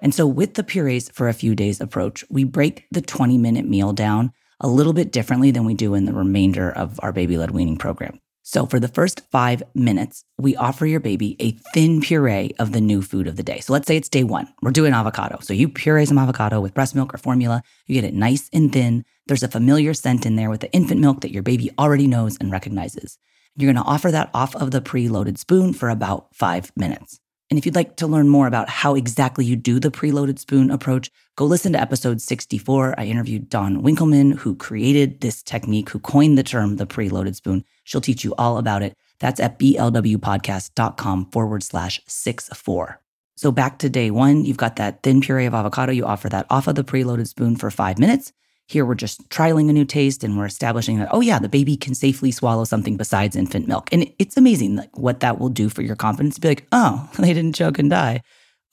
And 0.00 0.14
so 0.14 0.26
with 0.26 0.54
the 0.54 0.64
purees 0.64 1.10
for 1.10 1.28
a 1.28 1.34
few 1.34 1.54
days 1.54 1.78
approach, 1.78 2.24
we 2.30 2.44
break 2.44 2.86
the 2.90 3.02
20 3.02 3.36
minute 3.36 3.66
meal 3.66 3.92
down 3.92 4.32
a 4.60 4.68
little 4.68 4.92
bit 4.92 5.12
differently 5.12 5.50
than 5.50 5.64
we 5.64 5.74
do 5.74 5.94
in 5.94 6.04
the 6.04 6.12
remainder 6.12 6.70
of 6.70 6.98
our 7.02 7.12
baby 7.12 7.36
led 7.36 7.50
weaning 7.50 7.76
program. 7.76 8.20
So, 8.48 8.64
for 8.64 8.78
the 8.78 8.86
first 8.86 9.22
five 9.32 9.64
minutes, 9.74 10.22
we 10.38 10.54
offer 10.54 10.86
your 10.86 11.00
baby 11.00 11.34
a 11.40 11.58
thin 11.74 12.00
puree 12.00 12.52
of 12.60 12.70
the 12.70 12.80
new 12.80 13.02
food 13.02 13.26
of 13.26 13.34
the 13.34 13.42
day. 13.42 13.58
So, 13.58 13.72
let's 13.72 13.88
say 13.88 13.96
it's 13.96 14.08
day 14.08 14.22
one. 14.22 14.46
We're 14.62 14.70
doing 14.70 14.92
avocado. 14.92 15.40
So, 15.40 15.52
you 15.52 15.68
puree 15.68 16.06
some 16.06 16.16
avocado 16.16 16.60
with 16.60 16.72
breast 16.72 16.94
milk 16.94 17.12
or 17.12 17.18
formula. 17.18 17.64
You 17.88 18.00
get 18.00 18.08
it 18.08 18.14
nice 18.14 18.48
and 18.52 18.72
thin. 18.72 19.04
There's 19.26 19.42
a 19.42 19.48
familiar 19.48 19.94
scent 19.94 20.26
in 20.26 20.36
there 20.36 20.48
with 20.48 20.60
the 20.60 20.70
infant 20.70 21.00
milk 21.00 21.22
that 21.22 21.32
your 21.32 21.42
baby 21.42 21.72
already 21.76 22.06
knows 22.06 22.36
and 22.40 22.52
recognizes. 22.52 23.18
You're 23.56 23.72
to 23.72 23.80
offer 23.80 24.12
that 24.12 24.30
off 24.32 24.54
of 24.54 24.70
the 24.70 24.80
pre-loaded 24.80 25.40
spoon 25.40 25.72
for 25.72 25.88
about 25.88 26.28
five 26.32 26.70
minutes. 26.76 27.18
And 27.48 27.58
if 27.58 27.64
you'd 27.64 27.76
like 27.76 27.96
to 27.96 28.08
learn 28.08 28.28
more 28.28 28.48
about 28.48 28.68
how 28.68 28.96
exactly 28.96 29.44
you 29.44 29.54
do 29.54 29.78
the 29.78 29.90
preloaded 29.90 30.38
spoon 30.38 30.70
approach, 30.70 31.10
go 31.36 31.44
listen 31.44 31.72
to 31.74 31.80
episode 31.80 32.20
64. 32.20 32.98
I 32.98 33.04
interviewed 33.04 33.48
Dawn 33.48 33.82
Winkelman, 33.82 34.36
who 34.38 34.56
created 34.56 35.20
this 35.20 35.42
technique, 35.42 35.90
who 35.90 36.00
coined 36.00 36.36
the 36.36 36.42
term 36.42 36.76
the 36.76 36.86
preloaded 36.86 37.36
spoon. 37.36 37.64
She'll 37.84 38.00
teach 38.00 38.24
you 38.24 38.34
all 38.36 38.58
about 38.58 38.82
it. 38.82 38.96
That's 39.20 39.38
at 39.38 39.58
blwpodcast.com 39.58 41.30
forward 41.30 41.62
slash 41.62 42.00
six 42.06 42.48
four. 42.48 43.00
So 43.36 43.52
back 43.52 43.78
to 43.78 43.88
day 43.88 44.10
one, 44.10 44.44
you've 44.44 44.56
got 44.56 44.76
that 44.76 45.02
thin 45.02 45.20
puree 45.20 45.46
of 45.46 45.54
avocado. 45.54 45.92
You 45.92 46.04
offer 46.04 46.28
that 46.30 46.46
off 46.50 46.66
of 46.66 46.74
the 46.74 46.84
preloaded 46.84 47.28
spoon 47.28 47.54
for 47.56 47.70
five 47.70 47.98
minutes. 47.98 48.32
Here 48.68 48.84
we're 48.84 48.94
just 48.94 49.28
trialing 49.28 49.70
a 49.70 49.72
new 49.72 49.84
taste 49.84 50.24
and 50.24 50.36
we're 50.36 50.46
establishing 50.46 50.98
that, 50.98 51.08
oh 51.12 51.20
yeah, 51.20 51.38
the 51.38 51.48
baby 51.48 51.76
can 51.76 51.94
safely 51.94 52.32
swallow 52.32 52.64
something 52.64 52.96
besides 52.96 53.36
infant 53.36 53.68
milk. 53.68 53.88
And 53.92 54.12
it's 54.18 54.36
amazing 54.36 54.76
like 54.76 54.96
what 54.98 55.20
that 55.20 55.38
will 55.38 55.48
do 55.48 55.68
for 55.68 55.82
your 55.82 55.96
confidence 55.96 56.34
to 56.34 56.40
be 56.40 56.48
like, 56.48 56.66
oh, 56.72 57.08
they 57.18 57.32
didn't 57.32 57.54
choke 57.54 57.78
and 57.78 57.90
die 57.90 58.22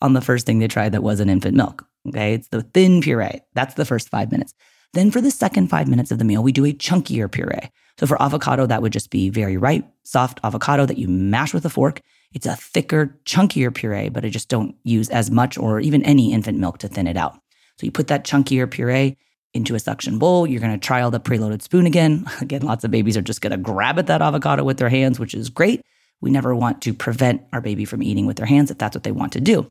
on 0.02 0.14
the 0.14 0.22
first 0.22 0.46
thing 0.46 0.60
they 0.60 0.68
tried 0.68 0.92
that 0.94 1.04
wasn't 1.04 1.30
infant 1.30 1.56
milk. 1.56 1.86
Okay. 2.08 2.34
It's 2.34 2.50
the 2.50 2.64
thin 2.64 3.02
puree. 3.02 3.42
That's 3.54 3.76
the 3.76 3.86
first 3.86 4.10
five 4.10 4.32
minutes. 4.32 4.54
Then 4.94 5.10
for 5.10 5.22
the 5.22 5.32
second 5.32 5.70
five 5.70 5.88
minutes 5.88 6.12
of 6.12 6.20
the 6.20 6.26
meal, 6.26 6.44
we 6.44 6.52
do 6.52 6.66
a 6.66 6.74
chunkier 6.74 7.32
puree. 7.32 7.72
So 8.00 8.08
for 8.08 8.22
avocado, 8.22 8.66
that 8.66 8.82
would 8.82 8.94
just 8.94 9.10
be 9.10 9.30
very 9.30 9.58
ripe, 9.58 9.86
soft 10.04 10.40
avocado 10.44 10.86
that 10.86 10.98
you 10.98 11.08
mash 11.08 11.54
with 11.54 11.66
a 11.66 11.70
fork. 11.70 12.02
It's 12.34 12.46
a 12.46 12.56
thicker, 12.56 13.18
chunkier 13.26 13.74
puree, 13.74 14.10
but 14.10 14.26
I 14.26 14.30
just 14.30 14.50
don't 14.50 14.76
use 14.84 15.10
as 15.10 15.30
much 15.30 15.58
or 15.58 15.80
even 15.80 16.04
any 16.04 16.34
infant 16.34 16.58
milk 16.60 16.80
to 16.80 16.88
thin 16.88 17.08
it 17.08 17.18
out. 17.18 17.34
So 17.78 17.86
you 17.86 17.92
put 17.92 18.08
that 18.08 18.26
chunkier 18.26 18.70
puree 18.70 19.18
into 19.54 19.76
a 19.76 19.80
suction 19.80 20.18
bowl. 20.18 20.48
You're 20.48 20.62
going 20.62 20.78
to 20.78 20.86
try 20.86 21.02
all 21.02 21.12
the 21.12 21.20
preloaded 21.20 21.62
spoon 21.62 21.86
again. 21.86 22.26
Again, 22.42 22.64
lots 22.64 22.84
of 22.84 22.92
babies 22.92 23.16
are 23.18 23.22
just 23.22 23.42
going 23.42 23.52
to 23.52 23.58
grab 23.58 24.00
at 24.00 24.08
that 24.08 24.22
avocado 24.22 24.64
with 24.64 24.78
their 24.78 24.90
hands, 24.90 25.20
which 25.20 25.34
is 25.34 25.50
great. 25.50 25.82
We 26.22 26.32
never 26.32 26.56
want 26.56 26.82
to 26.84 26.94
prevent 26.94 27.44
our 27.52 27.62
baby 27.62 27.86
from 27.86 28.02
eating 28.02 28.26
with 28.26 28.38
their 28.38 28.46
hands 28.46 28.72
if 28.72 28.78
that's 28.78 28.96
what 28.96 29.04
they 29.04 29.12
want 29.12 29.34
to 29.34 29.42
do. 29.42 29.68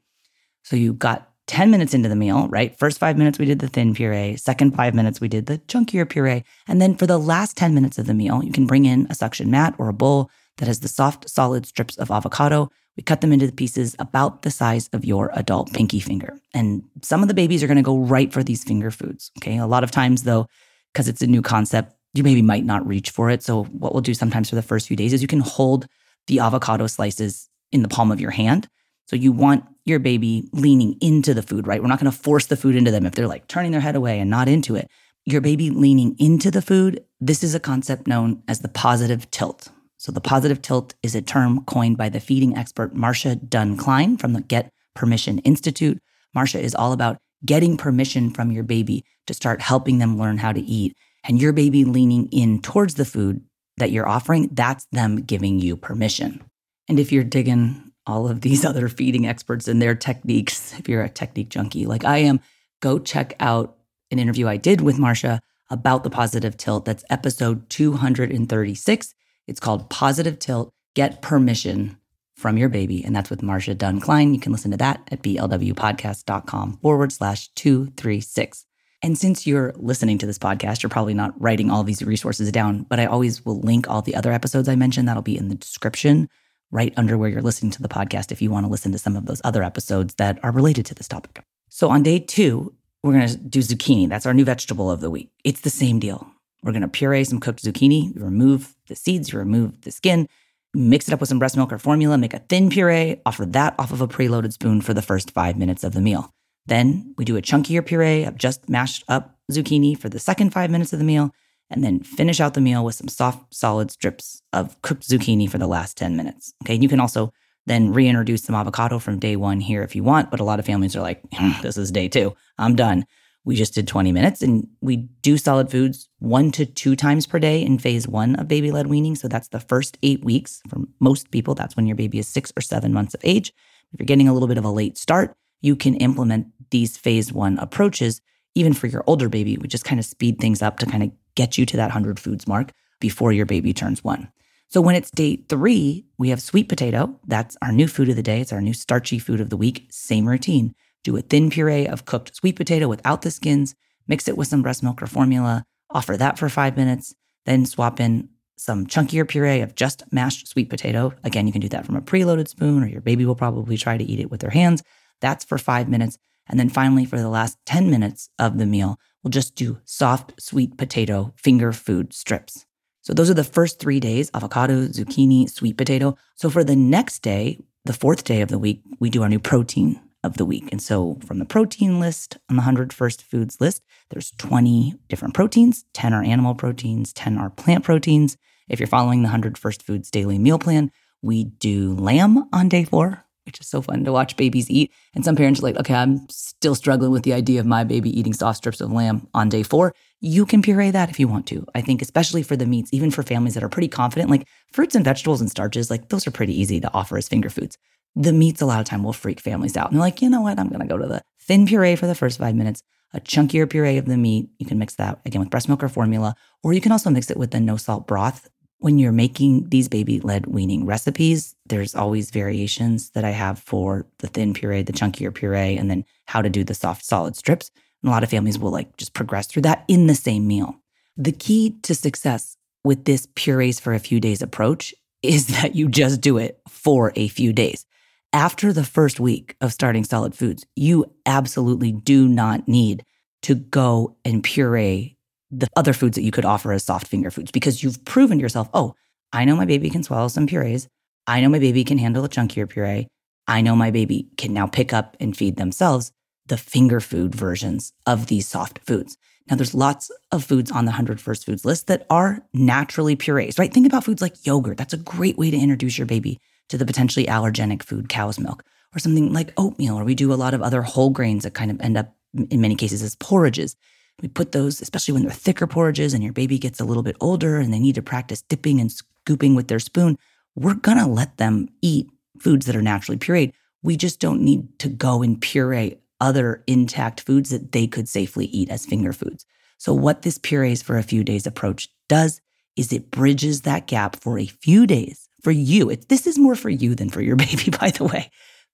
So 0.65 0.77
you 0.77 0.93
got 0.93 1.29
10 1.49 1.71
minutes 1.71 1.95
into 1.95 2.09
the 2.09 2.17
meal, 2.17 2.47
right? 2.49 2.79
First 2.79 2.99
five 2.99 3.19
minutes, 3.19 3.39
we 3.39 3.47
did 3.47 3.59
the 3.59 3.69
thin 3.69 3.95
puree. 3.95 4.37
Second 4.37 4.77
five 4.77 4.95
minutes, 4.95 5.21
we 5.21 5.29
did 5.29 5.47
the 5.47 5.59
chunkier 5.59 6.09
puree. 6.09 6.45
And 6.69 6.81
then 6.81 6.97
for 6.97 7.07
the 7.07 7.19
last 7.19 7.57
10 7.57 7.75
minutes 7.75 7.99
of 7.99 8.07
the 8.07 8.15
meal, 8.15 8.45
you 8.45 8.53
can 8.53 8.67
bring 8.67 8.85
in 8.85 9.07
a 9.11 9.15
suction 9.15 9.51
mat 9.51 9.75
or 9.79 9.89
a 9.89 9.93
bowl 9.93 10.31
that 10.59 10.69
has 10.69 10.81
the 10.81 10.89
soft, 10.89 11.29
solid 11.29 11.67
strips 11.67 11.97
of 11.97 12.11
avocado 12.11 12.71
we 12.97 13.03
cut 13.03 13.21
them 13.21 13.33
into 13.33 13.47
the 13.47 13.53
pieces 13.53 13.97
about 13.99 14.43
the 14.43 14.51
size 14.51 14.89
of 14.93 15.05
your 15.05 15.31
adult 15.35 15.73
pinky 15.73 16.01
finger. 16.01 16.39
And 16.53 16.83
some 17.03 17.23
of 17.23 17.29
the 17.29 17.35
babies 17.35 17.63
are 17.63 17.67
going 17.67 17.77
to 17.77 17.83
go 17.83 17.99
right 17.99 18.33
for 18.33 18.43
these 18.43 18.65
finger 18.65 18.91
foods. 18.91 19.31
Okay. 19.39 19.57
A 19.59 19.67
lot 19.67 19.85
of 19.85 19.91
times, 19.91 20.25
though, 20.25 20.47
because 20.93 21.09
it's 21.09 21.23
a 21.23 21.27
new 21.27 21.43
concept, 21.43 21.95
you 22.15 22.23
maybe 22.23 22.43
might 22.43 22.65
not 22.65 22.87
reach 22.87 23.11
for 23.11 23.31
it. 23.31 23.43
So, 23.43 23.65
what 23.65 23.93
we'll 23.93 24.03
do 24.03 24.15
sometimes 24.15 24.51
for 24.51 24.57
the 24.57 24.63
first 24.63 24.89
few 24.89 24.97
days 24.97 25.13
is 25.13 25.23
you 25.23 25.29
can 25.29 25.41
hold 25.41 25.87
the 26.27 26.41
avocado 26.41 26.87
slices 26.87 27.49
in 27.71 27.83
the 27.83 27.89
palm 27.89 28.13
of 28.13 28.21
your 28.21 28.31
hand. 28.31 28.69
So, 29.07 29.17
you 29.17 29.33
want 29.33 29.65
your 29.87 29.99
baby 29.99 30.49
leaning 30.53 30.97
into 31.01 31.33
the 31.33 31.43
food, 31.43 31.67
right? 31.67 31.81
We're 31.81 31.89
not 31.89 31.99
going 31.99 32.13
to 32.13 32.17
force 32.17 32.47
the 32.47 32.57
food 32.57 32.77
into 32.77 32.91
them 32.91 33.07
if 33.07 33.15
they're 33.15 33.27
like 33.27 33.49
turning 33.49 33.73
their 33.73 33.81
head 33.81 33.97
away 33.97 34.21
and 34.21 34.29
not 34.29 34.49
into 34.49 34.77
it. 34.77 34.91
Your 35.25 35.41
baby 35.41 35.71
leaning 35.71 36.15
into 36.19 36.51
the 36.51 36.63
food, 36.63 37.05
this 37.21 37.43
is 37.43 37.55
a 37.55 37.61
concept 37.61 38.07
known 38.07 38.43
as 38.49 38.61
the 38.61 38.69
positive 38.69 39.31
tilt. 39.31 39.69
So 40.03 40.11
the 40.11 40.21
positive 40.21 40.61
tilt 40.61 40.97
is 41.05 41.15
a 41.15 41.23
term 41.23 41.65
coined 41.65 41.97
by 41.97 42.09
the 42.09 42.19
feeding 42.19 42.57
expert 42.57 42.93
Marsha 42.93 43.39
Dunn 43.49 43.77
Klein 43.77 44.17
from 44.17 44.33
the 44.33 44.41
Get 44.41 44.73
Permission 44.97 45.39
Institute. 45.39 46.03
Marsha 46.37 46.59
is 46.59 46.75
all 46.75 46.93
about 46.93 47.19
getting 47.47 47.77
permission 47.77 48.33
from 48.33 48.51
your 48.51 48.65
baby 48.65 49.05
to 49.29 49.33
start 49.33 49.61
helping 49.61 49.99
them 49.99 50.19
learn 50.19 50.39
how 50.39 50.51
to 50.51 50.61
eat. 50.61 50.97
And 51.23 51.41
your 51.41 51.53
baby 51.53 51.85
leaning 51.85 52.27
in 52.33 52.61
towards 52.61 52.95
the 52.95 53.05
food 53.05 53.45
that 53.77 53.93
you're 53.93 54.09
offering, 54.09 54.49
that's 54.51 54.87
them 54.87 55.23
giving 55.23 55.61
you 55.61 55.77
permission. 55.77 56.43
And 56.89 56.99
if 56.99 57.13
you're 57.13 57.23
digging 57.23 57.93
all 58.05 58.29
of 58.29 58.41
these 58.41 58.65
other 58.65 58.89
feeding 58.89 59.29
experts 59.29 59.69
and 59.69 59.81
their 59.81 59.95
techniques, 59.95 60.77
if 60.81 60.89
you're 60.89 61.05
a 61.05 61.09
technique 61.09 61.49
junkie 61.49 61.87
like 61.87 62.05
I 62.05 62.19
am, 62.19 62.41
go 62.81 62.99
check 62.99 63.37
out 63.39 63.77
an 64.11 64.19
interview 64.19 64.49
I 64.49 64.57
did 64.57 64.81
with 64.81 64.97
Marsha 64.99 65.39
about 65.71 66.03
the 66.03 66.11
positive 66.11 66.57
tilt. 66.57 66.87
That's 66.87 67.05
episode 67.09 67.71
236. 67.71 69.15
It's 69.47 69.61
called 69.61 69.91
Positive 69.91 70.39
Tilt 70.39 70.71
Get 70.95 71.23
Permission 71.23 71.97
from 72.37 72.59
Your 72.59 72.69
Baby. 72.69 73.05
And 73.05 73.15
that's 73.15 73.31
with 73.31 73.41
Marsha 73.41 73.77
Dunn 73.77 74.01
Klein. 74.01 74.35
You 74.35 74.41
can 74.41 74.53
listen 74.53 74.71
to 74.73 74.77
that 74.79 75.07
at 75.11 75.23
blwpodcast.com 75.23 76.79
forward 76.83 77.13
slash 77.13 77.49
236. 77.55 78.67
And 79.05 79.19
since 79.19 79.47
you're 79.47 79.73
listening 79.77 80.19
to 80.19 80.27
this 80.27 80.39
podcast, 80.39 80.83
you're 80.83 80.91
probably 80.91 81.15
not 81.15 81.41
writing 81.41 81.71
all 81.71 81.83
these 81.83 82.03
resources 82.03 82.53
down, 82.53 82.85
but 82.89 83.01
I 83.01 83.07
always 83.07 83.45
will 83.45 83.61
link 83.61 83.91
all 83.91 84.01
the 84.01 84.15
other 84.15 84.33
episodes 84.33 84.69
I 84.69 84.77
mentioned. 84.77 85.09
That'll 85.09 85.23
be 85.23 85.37
in 85.37 85.49
the 85.49 85.57
description 85.57 86.29
right 86.71 86.95
under 86.97 87.19
where 87.19 87.29
you're 87.29 87.43
listening 87.43 87.73
to 87.73 87.83
the 87.83 87.89
podcast 87.89 88.33
if 88.33 88.41
you 88.41 88.51
want 88.51 88.65
to 88.65 88.71
listen 88.71 88.93
to 88.93 88.99
some 88.99 89.17
of 89.17 89.27
those 89.27 89.41
other 89.45 89.63
episodes 89.63 90.15
that 90.15 90.39
are 90.45 90.53
related 90.53 90.87
to 90.87 90.95
this 90.95 91.09
topic. 91.09 91.45
So 91.69 91.91
on 91.91 92.03
day 92.03 92.19
two, 92.19 92.75
we're 93.03 93.13
going 93.13 93.29
to 93.29 93.37
do 93.37 93.59
zucchini. 93.61 94.09
That's 94.09 94.27
our 94.27 94.35
new 94.35 94.45
vegetable 94.45 94.91
of 94.91 95.01
the 95.01 95.11
week. 95.11 95.31
It's 95.45 95.61
the 95.61 95.71
same 95.71 95.99
deal. 95.99 96.31
We're 96.62 96.73
going 96.73 96.83
to 96.83 96.88
puree 96.88 97.25
some 97.25 97.40
cooked 97.40 97.64
zucchini, 97.64 98.14
you 98.14 98.23
remove 98.23 98.76
the 98.87 98.95
seeds, 98.95 99.33
you 99.33 99.38
remove 99.38 99.81
the 99.81 99.90
skin, 99.90 100.28
mix 100.75 101.09
it 101.09 101.14
up 101.14 101.21
with 101.21 101.28
some 101.28 101.38
breast 101.38 101.57
milk 101.57 101.73
or 101.73 101.78
formula, 101.78 102.16
make 102.16 102.35
a 102.35 102.38
thin 102.38 102.71
puree, 102.71 103.21
offer 103.26 103.45
that 103.47 103.75
off 103.78 103.92
of 103.92 104.00
a 104.00 104.09
preloaded 104.09 104.52
spoon 104.52 104.81
for 104.81 104.95
the 104.95 105.02
first 105.02 105.33
five 105.33 105.57
minutes 105.57 105.85
of 105.85 105.92
the 105.92 106.00
meal. 106.00 106.33
Then 106.66 107.14
we 107.19 107.25
do 107.25 107.37
a 107.37 107.42
chunkier 107.42 107.85
puree 107.85 108.25
of 108.25 108.37
just 108.37 108.69
mashed 108.69 109.04
up 109.09 109.38
zucchini 109.50 109.99
for 109.99 110.09
the 110.09 110.21
second 110.21 110.52
five 110.52 110.71
minutes 110.71 110.92
of 110.92 110.99
the 110.99 111.04
meal, 111.04 111.33
and 111.69 111.83
then 111.83 112.00
finish 112.00 112.40
out 112.40 112.54
the 112.54 112.61
meal 112.61 112.85
with 112.85 112.95
some 112.95 113.09
soft, 113.09 113.52
solid 113.54 113.90
strips 113.90 114.42
of 114.52 114.81
cooked 114.83 115.09
zucchini 115.09 115.50
for 115.50 115.59
the 115.59 115.66
last 115.66 115.97
10 115.97 116.16
minutes. 116.16 116.54
Okay, 116.62 116.75
you 116.75 116.88
can 116.88 117.00
also 117.00 117.33
then 117.66 117.92
reintroduce 117.92 118.45
some 118.45 118.54
avocado 118.54 118.99
from 118.99 119.19
day 119.19 119.37
one 119.37 119.61
here 119.61 119.83
if 119.83 119.97
you 119.97 120.02
want, 120.02 120.31
but 120.31 120.40
a 120.40 120.45
lot 120.45 120.59
of 120.59 120.66
families 120.66 120.95
are 120.97 121.00
like, 121.00 121.23
hmm, 121.33 121.52
this 121.62 121.76
is 121.76 121.90
day 121.90 122.09
two, 122.09 122.35
I'm 122.59 122.76
done. 122.76 123.07
We 123.45 123.57
just 123.57 123.75
did 123.75 123.89
20 123.89 124.13
minutes 124.13 124.41
and 124.43 124.69
we 124.81 124.97
do 124.97 125.37
solid 125.37 125.71
foods 125.71 126.09
one 126.21 126.53
to 126.53 126.65
two 126.65 126.95
times 126.95 127.27
per 127.27 127.39
day 127.39 127.63
in 127.63 127.79
phase 127.79 128.07
one 128.07 128.37
of 128.37 128.47
baby 128.47 128.71
led 128.71 128.87
weaning. 128.87 129.17
So 129.17 129.27
that's 129.27 129.49
the 129.49 129.61
first 129.61 129.99
eight 130.03 130.25
weeks. 130.25 130.63
For 130.69 130.79
most 131.01 131.31
people, 131.31 131.55
that's 131.55 131.77
when 131.77 131.87
your 131.87 131.97
baby 131.97 132.19
is 132.19 132.29
six 132.29 132.53
or 132.57 132.61
seven 132.61 132.93
months 132.93 133.15
of 133.15 133.21
age. 133.25 133.53
If 133.93 134.01
you're 134.01 134.07
getting 134.07 134.29
a 134.29 134.33
little 134.33 134.49
bit 134.49 134.59
of 134.59 134.65
a 134.65 134.71
late 134.71 134.97
start, 134.97 135.35
you 135.61 135.75
can 135.75 135.97
implement 135.97 136.47
these 136.71 136.97
phase 136.97 137.33
one 137.33 137.59
approaches 137.59 138.21
even 138.55 138.75
for 138.75 138.87
your 138.87 139.03
older 139.07 139.29
baby. 139.29 139.57
We 139.57 139.69
just 139.69 139.85
kind 139.85 139.99
of 139.99 140.05
speed 140.05 140.39
things 140.39 140.63
up 140.63 140.79
to 140.79 140.87
kind 140.87 141.03
of 141.03 141.11
get 141.35 141.59
you 141.59 141.67
to 141.67 141.77
that 141.79 141.87
100 141.87 142.21
foods 142.21 142.47
mark 142.47 142.71
before 143.01 143.33
your 143.33 143.47
baby 143.47 143.73
turns 143.73 144.05
one. 144.05 144.31
So 144.69 144.81
when 144.81 144.95
it's 144.95 145.11
day 145.11 145.37
three, 145.49 146.07
we 146.17 146.31
have 146.31 146.41
sweet 146.41 146.69
potato. 146.69 147.19
That's 147.27 147.57
our 147.61 147.73
new 147.73 147.89
food 147.89 148.09
of 148.09 148.17
the 148.17 148.23
day. 148.23 148.41
It's 148.41 148.53
our 148.53 148.61
new 148.61 148.73
starchy 148.73 149.19
food 149.19 149.41
of 149.41 149.51
the 149.51 149.57
week. 149.57 149.87
Same 149.91 150.27
routine. 150.27 150.75
Do 151.05 151.17
a 151.17 151.23
thin 151.23 151.51
puree 151.51 151.87
of 151.87 152.05
cooked 152.05 152.37
sweet 152.37 152.57
potato 152.57 152.89
without 152.89 153.23
the 153.23 153.31
skins, 153.31 153.75
mix 154.07 154.29
it 154.29 154.37
with 154.37 154.49
some 154.49 154.63
breast 154.63 154.83
milk 154.83 155.03
or 155.03 155.07
formula, 155.07 155.65
offer 155.91 156.17
that 156.17 156.39
for 156.39 156.49
five 156.49 156.77
minutes, 156.77 157.15
then 157.45 157.67
swap 157.67 157.99
in 158.01 158.29
some 158.57 158.87
chunkier 158.87 159.27
puree 159.27 159.61
of 159.61 159.75
just 159.75 160.05
mashed 160.13 160.47
sweet 160.47 160.71
potato. 160.71 161.13
Again, 161.25 161.47
you 161.47 161.53
can 161.53 161.61
do 161.61 161.69
that 161.71 161.85
from 161.85 161.97
a 161.97 162.01
preloaded 162.01 162.49
spoon, 162.49 162.83
or 162.83 162.87
your 162.87 163.01
baby 163.01 163.25
will 163.25 163.35
probably 163.35 163.77
try 163.77 163.97
to 163.97 164.05
eat 164.05 164.21
it 164.21 164.31
with 164.31 164.41
their 164.41 164.51
hands. 164.51 164.83
That's 165.21 165.45
for 165.45 165.59
five 165.59 165.89
minutes. 165.89 166.19
And 166.49 166.59
then 166.59 166.69
finally, 166.69 167.05
for 167.05 167.19
the 167.19 167.29
last 167.29 167.59
10 167.67 167.91
minutes 167.91 168.29
of 168.39 168.59
the 168.59 168.67
meal, 168.67 168.99
we'll 169.23 169.31
just 169.31 169.57
do 169.57 169.79
soft 169.85 170.41
sweet 170.41 170.77
potato 170.77 171.33
finger 171.37 171.73
food 171.73 172.13
strips. 172.13 172.67
So 173.01 173.13
those 173.13 173.31
are 173.31 173.35
the 173.35 173.45
first 173.45 173.81
three 173.81 173.99
days 173.99 174.31
avocado, 174.35 174.87
zucchini, 174.87 175.51
sweet 175.51 175.77
potato. 175.77 176.17
So 176.37 176.49
for 176.49 176.63
the 176.63 176.77
next 176.77 177.21
day, 177.21 177.59
the 177.85 177.93
fourth 177.93 178.23
day 178.23 178.43
of 178.43 178.49
the 178.49 178.61
week, 178.61 178.83
we 179.01 179.11
do 179.11 179.23
our 179.23 179.29
new 179.29 179.41
protein 179.41 180.01
of 180.25 180.37
the 180.37 180.45
week. 180.45 180.69
And 180.71 180.81
so 180.81 181.19
from 181.26 181.38
the 181.38 181.45
protein 181.45 181.99
list 181.99 182.38
on 182.49 182.57
the 182.57 182.61
100 182.61 182.93
first 182.93 183.23
foods 183.23 183.61
list, 183.61 183.83
there's 184.11 184.33
20 184.38 184.95
different 185.09 185.35
proteins. 185.35 185.85
10 185.95 186.14
are 186.14 186.23
animal 186.23 186.55
proteins, 186.55 187.12
10 187.12 187.38
are 187.38 187.50
plant 187.50 187.85
proteins. 187.85 188.37
If 188.69 188.79
you're 188.79 188.87
following 188.87 189.23
the 189.23 189.26
100 189.26 189.59
first 189.59 189.83
foods 189.83 190.11
daily 190.11 190.38
meal 190.38 190.59
plan, 190.59 190.91
we 191.23 191.45
do 191.45 191.95
lamb 191.95 192.49
on 192.52 192.69
day 192.69 192.85
four, 192.85 193.25
which 193.47 193.61
is 193.61 193.69
so 193.69 193.83
fun 193.83 194.05
to 194.05 194.12
watch 194.12 194.37
babies 194.37 194.71
eat. 194.71 194.93
And 195.14 195.25
some 195.25 195.37
parents 195.37 195.61
are 195.61 195.64
like, 195.64 195.76
okay, 195.76 195.95
I'm 195.95 196.29
still 196.29 196.75
struggling 196.75 197.11
with 197.11 197.23
the 197.25 197.33
idea 197.33 197.61
of 197.61 197.67
my 197.67 197.85
baby 197.85 198.17
eating 198.19 198.33
soft 198.33 198.59
strips 198.59 198.81
of 198.81 198.93
lamb 198.93 199.29
on 199.35 199.49
day 199.49 199.62
four. 199.62 199.95
You 200.21 200.47
can 200.47 200.62
puree 200.62 200.91
that 200.91 201.11
if 201.11 201.19
you 201.19 201.29
want 201.29 201.47
to. 201.49 201.67
I 201.75 201.81
think, 201.81 202.02
especially 202.02 202.43
for 202.43 202.57
the 202.57 202.67
meats, 202.67 202.91
even 202.93 203.11
for 203.11 203.23
families 203.23 203.55
that 203.55 203.64
are 203.64 203.69
pretty 203.69 203.88
confident, 203.88 204.31
like 204.31 204.47
fruits 204.73 204.95
and 204.95 205.05
vegetables 205.05 205.41
and 205.41 205.50
starches, 205.50 205.91
like 205.91 206.09
those 206.09 206.26
are 206.26 206.33
pretty 206.33 206.59
easy 206.59 206.81
to 206.81 206.93
offer 206.95 207.17
as 207.19 207.29
finger 207.29 207.50
foods. 207.50 207.79
The 208.14 208.33
meats, 208.33 208.61
a 208.61 208.66
lot 208.66 208.81
of 208.81 208.87
time, 208.87 209.02
will 209.02 209.12
freak 209.12 209.40
families 209.40 209.76
out. 209.76 209.88
And 209.90 209.97
they're 209.97 210.07
like, 210.07 210.21
you 210.21 210.28
know 210.28 210.42
what? 210.42 210.59
I'm 210.59 210.69
going 210.69 210.81
to 210.81 210.87
go 210.87 210.99
to 210.99 211.07
the 211.07 211.23
thin 211.40 211.66
puree 211.66 211.97
for 211.97 212.07
the 212.07 212.14
first 212.14 212.38
five 212.38 212.54
minutes, 212.54 212.83
a 213.14 213.21
chunkier 213.21 213.69
puree 213.69 213.97
of 213.99 214.07
the 214.07 214.16
meat. 214.16 214.50
You 214.59 214.66
can 214.66 214.78
mix 214.78 214.95
that 214.97 215.21
again 215.25 215.40
with 215.40 215.50
breast 215.50 215.69
milk 215.69 215.83
or 215.83 215.88
formula, 215.88 216.35
or 216.62 216.73
you 216.73 216.81
can 216.81 216.92
also 216.92 217.11
mix 217.11 217.31
it 217.31 217.37
with 217.37 217.50
the 217.50 217.61
no 217.61 217.76
salt 217.76 218.07
broth 218.07 218.49
when 218.83 218.99
you're 218.99 219.12
making 219.12 219.69
these 219.69 219.88
baby 219.88 220.19
led 220.21 220.47
weaning 220.47 220.85
recipes, 220.85 221.54
there's 221.66 221.95
always 221.95 222.31
variations 222.31 223.11
that 223.11 223.25
I 223.25 223.31
have 223.31 223.61
for 223.61 224.07
the 224.19 224.26
thin 224.26 224.54
puree, 224.54 224.83
the 224.83 224.92
chunkier 224.92 225.33
puree, 225.33 225.76
and 225.76 225.88
then 225.88 226.04
how 226.26 226.42
to 226.42 226.50
do 226.50 226.64
the 226.64 226.75
soft 226.75 227.04
solid 227.04 227.37
strips. 227.37 227.71
And 228.02 228.09
a 228.09 228.12
lot 228.12 228.25
of 228.25 228.31
families 228.31 228.59
will 228.59 228.73
like 228.73 228.97
just 228.97 229.14
progress 229.14 229.47
through 229.47 229.62
that 229.62 229.85
in 229.87 230.09
the 230.09 230.16
same 230.16 230.49
meal. 230.49 230.75
The 231.16 231.31
key 231.31 231.76
to 231.83 231.95
success 231.95 232.57
with 232.83 233.04
this 233.04 233.28
purees 233.37 233.78
for 233.78 233.95
a 233.95 234.00
few 234.00 234.19
days 234.19 234.42
approach 234.42 234.92
is 235.23 235.47
that 235.61 235.76
you 235.76 235.88
just 235.88 236.21
do 236.21 236.37
it 236.38 236.61
for 236.69 237.12
a 237.14 237.28
few 237.28 237.52
days. 237.52 237.87
After 238.35 238.73
the 238.73 238.85
first 238.85 239.21
week 239.21 239.57
of 239.61 239.75
starting 239.75 240.05
solid 240.05 240.35
foods, 240.35 240.65
you 240.75 241.05
absolutely 241.27 241.93
do 241.93 242.27
not 242.27 242.67
need 242.67 243.05
to 243.43 243.55
go 243.55 244.17
and 244.25 244.43
puree 244.43 245.19
the 245.51 245.69
other 245.77 245.93
foods 245.93 246.15
that 246.15 246.23
you 246.23 246.31
could 246.31 246.47
offer 246.47 246.73
as 246.73 246.83
soft 246.83 247.07
finger 247.07 247.31
foods 247.31 247.51
because 247.51 247.83
you've 247.83 248.03
proven 248.07 248.39
to 248.39 248.43
yourself, 248.43 248.71
oh, 248.73 248.95
I 249.35 249.45
know 249.45 249.55
my 249.55 249.67
baby 249.67 249.91
can 249.91 250.03
swallow 250.03 250.29
some 250.29 250.47
purees. 250.47 250.89
I 251.27 251.43
know 251.43 251.51
my 251.51 251.59
baby 251.59 251.85
can 251.85 251.99
handle 251.99 252.25
a 252.25 252.29
chunkier 252.29 252.67
puree. 252.67 253.07
I 253.47 253.61
know 253.61 253.77
my 253.77 253.91
baby 253.91 254.29
can 254.39 254.55
now 254.55 254.67
pick 254.67 254.95
up 254.95 255.15
and 255.21 255.37
feed 255.37 255.57
themselves 255.57 256.11
the 256.47 256.57
finger 256.57 257.01
food 257.01 257.35
versions 257.35 257.93
of 258.07 258.29
these 258.29 258.49
soft 258.49 258.79
foods. 258.87 259.19
Now, 259.51 259.57
there's 259.57 259.75
lots 259.75 260.11
of 260.31 260.43
foods 260.43 260.71
on 260.71 260.87
the 260.87 260.93
100 260.93 261.21
First 261.21 261.45
Foods 261.45 261.67
list 261.67 261.87
that 261.89 262.07
are 262.09 262.47
naturally 262.55 263.15
purees, 263.15 263.59
right? 263.59 263.73
Think 263.73 263.87
about 263.87 264.05
foods 264.05 264.23
like 264.23 264.47
yogurt. 264.47 264.79
That's 264.79 264.95
a 264.95 264.99
great 264.99 265.37
way 265.37 265.51
to 265.51 265.57
introduce 265.57 265.99
your 265.99 266.07
baby 266.07 266.39
to 266.73 266.79
the 266.79 266.87
potentially 266.87 267.26
allergenic 267.26 267.83
food, 267.83 268.09
cow's 268.09 268.41
milk, 268.41 268.64
or 268.97 268.99
something 268.99 269.31
like 269.31 269.52
oatmeal, 269.59 269.99
or 269.99 270.05
we 270.05 270.14
do 270.14 270.33
a 270.33 270.35
lot 270.35 270.55
of 270.55 270.62
other 270.62 270.81
whole 270.81 271.11
grains 271.11 271.45
that 271.45 271.52
kind 271.52 271.71
of 271.71 271.79
end 271.83 271.99
up, 271.99 272.17
in 272.51 272.62
many 272.62 272.75
cases, 272.75 273.03
as 273.03 273.14
porridges. 273.16 273.77
We 274.23 274.29
put 274.29 274.53
those, 274.53 274.81
especially 274.81 275.12
when 275.12 275.23
they're 275.23 275.33
thicker 275.33 275.66
porridges 275.66 276.14
and 276.14 276.25
your 276.25 276.33
baby 276.33 276.59
gets 276.59 276.81
a 276.81 276.87
little 276.87 277.03
bit 277.03 277.16
older 277.20 277.59
and 277.59 277.75
they 277.75 277.79
need 277.79 277.94
to 277.97 278.03
practice 278.03 278.40
dipping 278.40 278.81
and 278.81 278.90
scooping 278.90 279.55
with 279.55 279.68
their 279.68 279.79
spoon. 279.79 280.16
We're 280.55 280.75
to 280.99 281.07
let 281.07 281.37
them 281.37 281.68
eat 281.83 282.09
foods 282.38 282.64
that 282.64 282.77
are 282.77 282.83
naturally 282.83 283.18
pureed. 283.18 283.53
We 283.83 283.99
just 283.99 284.18
don't 284.18 284.40
need 284.40 284.79
to 284.79 284.88
go 284.88 285.23
and 285.23 285.38
puree 285.38 285.99
other 286.23 286.64
intact 286.66 287.20
foods 287.20 287.51
that 287.51 287.73
they 287.73 287.87
could 287.87 288.09
safely 288.09 288.47
eat 288.47 288.70
as 288.70 288.87
finger 288.87 289.12
foods. 289.12 289.44
So, 289.77 289.92
what 289.92 290.23
this 290.23 290.38
purees 290.38 290.83
for 290.83 290.97
a 290.97 291.03
few 291.03 291.23
days 291.23 291.47
approach 291.47 291.90
does 292.09 292.40
is 292.77 292.94
it 292.94 293.11
bridges 293.11 293.62
that 293.62 293.87
gap 293.87 294.16
for 294.16 294.38
a 294.38 294.47
few 294.47 294.87
days 294.87 295.22
for 295.42 295.50
you. 295.50 295.90
It, 295.90 296.09
this 296.09 296.26
is 296.26 296.38
more 296.38 296.55
for 296.55 296.70
you 296.70 296.94
than 296.94 297.11
for 297.11 297.20
your 297.20 297.37
baby, 297.46 297.70
by 297.70 297.90
the 297.90 298.05
way, 298.05 298.31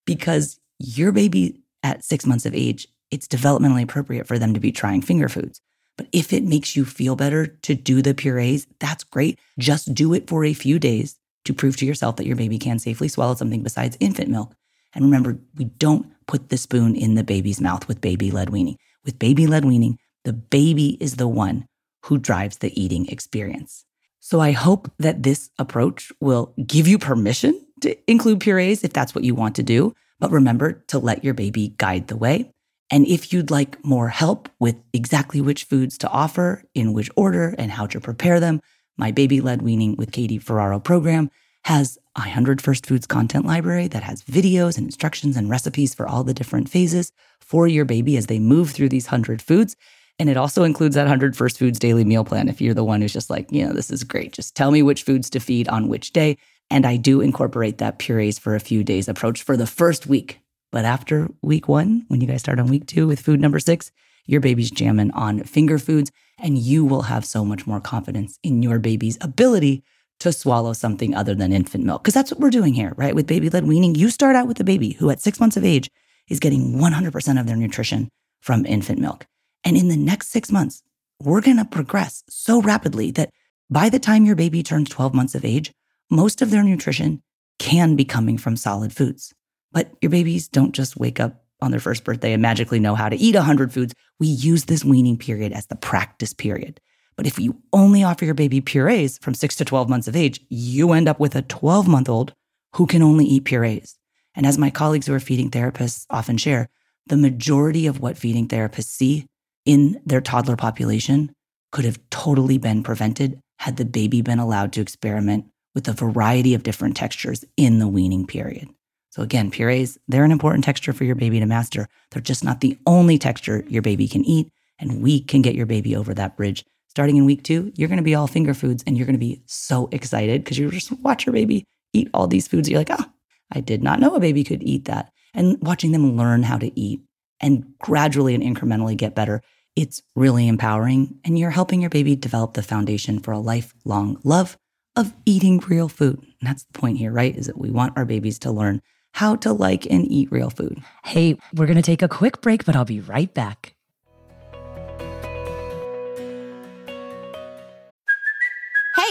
because 0.07 0.59
your 0.78 1.12
baby 1.12 1.61
at 1.83 2.04
six 2.04 2.26
months 2.26 2.46
of 2.46 2.54
age 2.54 2.88
it's 3.11 3.28
developmentally 3.28 3.83
appropriate 3.83 4.26
for 4.26 4.38
them 4.38 4.54
to 4.54 4.61
be 4.61 4.72
trying 4.72 5.02
finger 5.02 5.28
foods. 5.28 5.61
But 5.96 6.09
if 6.12 6.33
it 6.33 6.44
makes 6.44 6.76
you 6.76 6.85
feel 6.85 7.16
better 7.16 7.46
to 7.46 7.74
do 7.74 8.02
the 8.02 8.14
purees, 8.14 8.66
that's 8.78 9.04
great. 9.04 9.38
Just 9.59 9.94
do 9.94 10.14
it 10.14 10.28
for 10.28 10.44
a 10.44 10.54
few 10.54 10.78
days 10.78 11.16
to 11.44 11.54
prove 11.54 11.76
to 11.78 11.87
yourself 11.87 12.16
that 12.16 12.26
your 12.26 12.37
baby 12.37 12.59
can 12.59 12.78
safely 12.78 13.09
swallow 13.09 13.35
something 13.35 13.62
besides 13.62 13.96
infant 13.98 14.28
milk. 14.28 14.54
And 14.94 15.04
remember, 15.04 15.38
we 15.57 15.64
don't 15.64 16.07
put 16.26 16.50
the 16.50 16.57
spoon 16.57 16.94
in 16.94 17.14
the 17.14 17.24
baby's 17.24 17.61
mouth 17.61 17.88
with 17.88 18.00
baby 18.00 18.31
led 18.31 18.50
weaning. 18.50 18.76
With 19.04 19.18
baby 19.18 19.46
led 19.46 19.64
weaning, 19.64 19.98
the 20.24 20.33
baby 20.33 20.96
is 21.00 21.16
the 21.16 21.28
one 21.28 21.66
who 22.04 22.18
drives 22.18 22.59
the 22.59 22.81
eating 22.81 23.07
experience. 23.09 23.85
So 24.20 24.40
I 24.40 24.52
hope 24.52 24.90
that 24.98 25.22
this 25.22 25.50
approach 25.59 26.12
will 26.20 26.54
give 26.66 26.88
you 26.88 26.98
permission 26.98 27.64
to 27.81 27.96
include 28.11 28.40
purees 28.40 28.85
if 28.85 28.92
that's 28.92 29.14
what 29.14 29.24
you 29.24 29.35
want 29.35 29.57
to 29.57 29.62
do. 29.62 29.94
But 30.18 30.33
remember 30.33 30.85
to 30.88 30.98
let 30.98 31.24
your 31.24 31.35
baby 31.35 31.74
guide 31.78 32.09
the 32.09 32.16
way. 32.16 32.50
And 32.90 33.07
if 33.07 33.33
you'd 33.33 33.50
like 33.50 33.85
more 33.85 34.09
help 34.09 34.48
with 34.59 34.76
exactly 34.92 35.40
which 35.40 35.64
foods 35.64 35.98
to 35.98 36.09
offer, 36.09 36.64
in 36.74 36.92
which 36.92 37.11
order, 37.16 37.54
and 37.59 37.70
how 37.70 37.87
to 37.87 38.00
prepare 38.00 38.40
them, 38.40 38.61
my 38.96 39.12
Baby 39.12 39.40
Led 39.40 39.62
Weaning 39.62 39.94
with 39.96 40.11
Katie 40.11 40.38
Ferraro 40.38 40.81
program 40.81 41.31
has 41.64 41.98
a 42.16 42.20
100 42.20 42.62
First 42.62 42.87
Foods 42.87 43.07
content 43.07 43.44
library 43.44 43.88
that 43.88 44.02
has 44.02 44.22
videos 44.22 44.78
and 44.78 44.87
instructions 44.87 45.37
and 45.37 45.50
recipes 45.50 45.94
for 45.94 46.09
all 46.09 46.24
the 46.24 46.35
different 46.35 46.68
phases 46.68 47.12
for 47.40 47.68
your 47.68 47.85
baby 47.85 48.16
as 48.16 48.26
they 48.26 48.38
move 48.38 48.70
through 48.70 48.88
these 48.88 49.07
100 49.07 49.42
foods. 49.42 49.76
And 50.18 50.28
it 50.28 50.37
also 50.37 50.64
includes 50.64 50.94
that 50.96 51.02
100 51.02 51.37
First 51.37 51.59
Foods 51.59 51.78
daily 51.78 52.04
meal 52.04 52.24
plan 52.24 52.48
if 52.48 52.61
you're 52.61 52.74
the 52.74 52.85
one 52.85 53.00
who's 53.00 53.12
just 53.12 53.31
like, 53.31 53.50
you 53.52 53.64
know, 53.64 53.72
this 53.72 53.90
is 53.90 54.02
great. 54.02 54.33
Just 54.33 54.57
tell 54.57 54.70
me 54.70 54.83
which 54.83 55.04
foods 55.04 55.31
to 55.31 55.40
feed 55.40 55.68
on 55.68 55.88
which 55.88 56.12
day. 56.12 56.37
And 56.70 56.85
I 56.85 56.96
do 56.96 57.20
incorporate 57.20 57.78
that 57.78 57.98
purees 57.98 58.38
for 58.38 58.54
a 58.54 58.61
few 58.61 58.83
days 58.83 59.09
approach 59.09 59.42
for 59.42 59.57
the 59.57 59.66
first 59.66 60.07
week 60.07 60.40
but 60.70 60.85
after 60.85 61.28
week 61.42 61.68
one, 61.68 62.04
when 62.09 62.20
you 62.20 62.26
guys 62.26 62.40
start 62.40 62.59
on 62.59 62.66
week 62.66 62.87
two 62.87 63.07
with 63.07 63.20
food 63.20 63.40
number 63.40 63.59
six, 63.59 63.90
your 64.26 64.40
baby's 64.40 64.70
jamming 64.70 65.11
on 65.12 65.42
finger 65.44 65.78
foods, 65.78 66.11
and 66.38 66.59
you 66.59 66.85
will 66.85 67.02
have 67.02 67.24
so 67.24 67.44
much 67.44 67.66
more 67.66 67.81
confidence 67.81 68.38
in 68.42 68.62
your 68.62 68.78
baby's 68.78 69.16
ability 69.20 69.83
to 70.20 70.33
swallow 70.33 70.72
something 70.72 71.14
other 71.14 71.35
than 71.35 71.52
infant 71.52 71.85
milk. 71.85 72.02
Because 72.02 72.14
that's 72.14 72.31
what 72.31 72.40
we're 72.40 72.50
doing 72.50 72.74
here, 72.74 72.92
right? 72.96 73.14
With 73.14 73.26
baby 73.26 73.48
led 73.48 73.66
weaning, 73.66 73.94
you 73.94 74.11
start 74.11 74.37
out 74.37 74.46
with 74.46 74.61
a 74.61 74.64
baby 74.64 74.90
who 74.90 75.11
at 75.11 75.20
six 75.20 75.40
months 75.40 75.57
of 75.57 75.64
age 75.64 75.90
is 76.28 76.40
getting 76.40 76.74
100% 76.74 77.40
of 77.40 77.46
their 77.46 77.57
nutrition 77.57 78.11
from 78.42 78.66
infant 78.66 78.98
milk. 78.98 79.26
And 79.64 79.77
in 79.77 79.88
the 79.88 79.97
next 79.97 80.29
six 80.29 80.51
months, 80.51 80.83
we're 81.21 81.40
going 81.40 81.57
to 81.57 81.64
progress 81.64 82.23
so 82.29 82.62
rapidly 82.62 83.11
that 83.12 83.31
by 83.71 83.88
the 83.88 83.99
time 83.99 84.25
your 84.25 84.37
baby 84.37 84.62
turns 84.62 84.88
12 84.88 85.14
months 85.14 85.35
of 85.35 85.44
age, 85.44 85.73
most 86.11 86.40
of 86.40 86.51
their 86.51 86.62
nutrition 86.62 87.23
can 87.59 87.97
be 87.97 88.05
coming 88.05 88.38
from 88.38 88.57
solid 88.57 88.92
foods. 88.92 89.35
But 89.73 89.90
your 90.01 90.11
babies 90.11 90.49
don't 90.49 90.73
just 90.73 90.97
wake 90.97 91.21
up 91.21 91.44
on 91.61 91.71
their 91.71 91.81
first 91.81 92.05
birthday 92.05 92.33
and 92.33 92.40
magically 92.40 92.79
know 92.79 92.94
how 92.94 93.09
to 93.09 93.16
eat 93.16 93.35
100 93.35 93.73
foods. 93.73 93.94
We 94.18 94.29
use 94.29 94.64
this 94.64 94.85
weaning 94.85 95.18
period 95.18 95.53
as 95.53 95.66
the 95.66 95.77
practice 95.77 96.33
period. 96.33 96.81
But 97.16 97.27
if 97.27 97.38
you 97.38 97.61
only 97.73 98.05
offer 98.05 98.25
your 98.25 98.35
baby 98.35 98.61
purees 98.61 99.18
from 99.18 99.35
six 99.35 99.57
to 99.57 99.64
12 99.64 99.88
months 99.88 100.07
of 100.07 100.14
age, 100.14 100.40
you 100.49 100.92
end 100.92 101.09
up 101.09 101.18
with 101.18 101.35
a 101.35 101.42
12 101.42 101.88
month 101.88 102.09
old 102.09 102.33
who 102.77 102.87
can 102.87 103.03
only 103.03 103.25
eat 103.25 103.44
purees. 103.44 103.99
And 104.37 104.47
as 104.47 104.57
my 104.57 104.71
colleagues 104.71 105.09
who 105.09 105.14
are 105.14 105.21
feeding 105.21 105.51
therapists 105.51 106.07
often 106.11 106.37
share, 106.37 106.68
the 107.07 107.16
majority 107.16 107.87
of 107.88 108.01
what 108.01 108.16
feeding 108.16 108.47
therapists 108.47 108.85
see 108.85 109.27
in 109.68 110.00
their 110.07 110.22
toddler 110.22 110.57
population 110.57 111.31
could 111.72 111.85
have 111.85 112.00
totally 112.09 112.57
been 112.57 112.83
prevented 112.83 113.38
had 113.59 113.76
the 113.76 113.85
baby 113.85 114.22
been 114.22 114.38
allowed 114.38 114.72
to 114.72 114.81
experiment 114.81 115.44
with 115.74 115.87
a 115.87 115.92
variety 115.92 116.54
of 116.54 116.62
different 116.62 116.96
textures 116.96 117.44
in 117.59 117.78
the 117.78 117.87
weaning 117.87 118.26
period. 118.26 118.66
So 119.11 119.20
again, 119.20 119.50
purees, 119.50 119.98
they're 120.09 120.24
an 120.24 120.33
important 120.33 120.64
texture 120.64 120.94
for 120.94 121.04
your 121.04 121.16
baby 121.16 121.38
to 121.38 121.44
master. 121.44 121.87
They're 122.11 122.22
just 122.22 122.42
not 122.42 122.62
the 122.62 122.78
only 122.87 123.18
texture 123.18 123.62
your 123.68 123.83
baby 123.83 124.09
can 124.09 124.24
eat. 124.24 124.50
And 124.78 125.02
we 125.02 125.20
can 125.20 125.42
get 125.42 125.54
your 125.54 125.66
baby 125.66 125.94
over 125.94 126.14
that 126.14 126.37
bridge. 126.37 126.64
Starting 126.88 127.18
in 127.18 127.26
week 127.26 127.42
two, 127.42 127.70
you're 127.76 127.88
going 127.88 127.98
to 127.98 128.02
be 128.02 128.14
all 128.14 128.26
finger 128.26 128.54
foods 128.54 128.83
and 128.87 128.96
you're 128.96 129.07
going 129.07 129.16
to 129.16 129.20
be 129.20 129.42
so 129.44 129.90
excited 129.92 130.44
because 130.44 130.57
you 130.57 130.70
just 130.70 130.92
watch 131.02 131.26
your 131.26 131.35
baby 131.35 131.64
eat 131.92 132.09
all 132.14 132.26
these 132.26 132.48
foods. 132.48 132.70
You're 132.70 132.81
like, 132.81 132.90
oh, 132.90 133.04
I 133.52 133.61
did 133.61 133.83
not 133.83 134.00
know 134.00 134.14
a 134.14 134.20
baby 134.20 134.44
could 134.44 134.62
eat 134.62 134.87
that. 134.87 135.11
And 135.35 135.59
watching 135.61 135.92
them 135.92 136.16
learn 136.16 136.42
how 136.42 136.57
to 136.57 136.81
eat 136.81 137.02
and 137.40 137.66
gradually 137.78 138.35
and 138.35 138.42
incrementally 138.42 138.96
get 138.96 139.14
better 139.14 139.42
It's 139.79 140.03
really 140.17 140.49
empowering, 140.49 141.21
and 141.25 141.38
you're 141.38 141.53
helping 141.53 141.81
your 141.81 141.88
baby 141.88 142.17
develop 142.17 142.55
the 142.55 142.64
foundation 142.64 143.21
for 143.21 143.31
a 143.31 143.38
lifelong 143.38 144.21
love 144.25 144.59
of 144.97 145.14
eating 145.25 145.61
real 145.61 145.88
food. 145.88 146.19
And 146.19 146.49
that's 146.49 146.64
the 146.64 146.77
point 146.77 146.99
here, 146.99 147.12
right? 147.12 147.37
Is 147.37 147.47
that 147.47 147.59
we 147.59 147.71
want 147.71 147.97
our 147.97 148.05
babies 148.05 148.41
to 148.41 148.51
learn 148.51 148.83
how 149.12 149.37
to 149.37 149.53
like 149.53 149.87
and 149.87 150.05
eat 150.11 150.33
real 150.33 150.51
food. 150.51 150.83
Hey, 151.05 151.38
we're 151.55 151.67
going 151.67 151.77
to 151.77 151.83
take 151.83 152.03
a 152.03 152.09
quick 152.09 152.41
break, 152.41 152.64
but 152.64 152.75
I'll 152.75 152.85
be 152.85 152.99
right 152.99 153.33
back. 153.33 153.77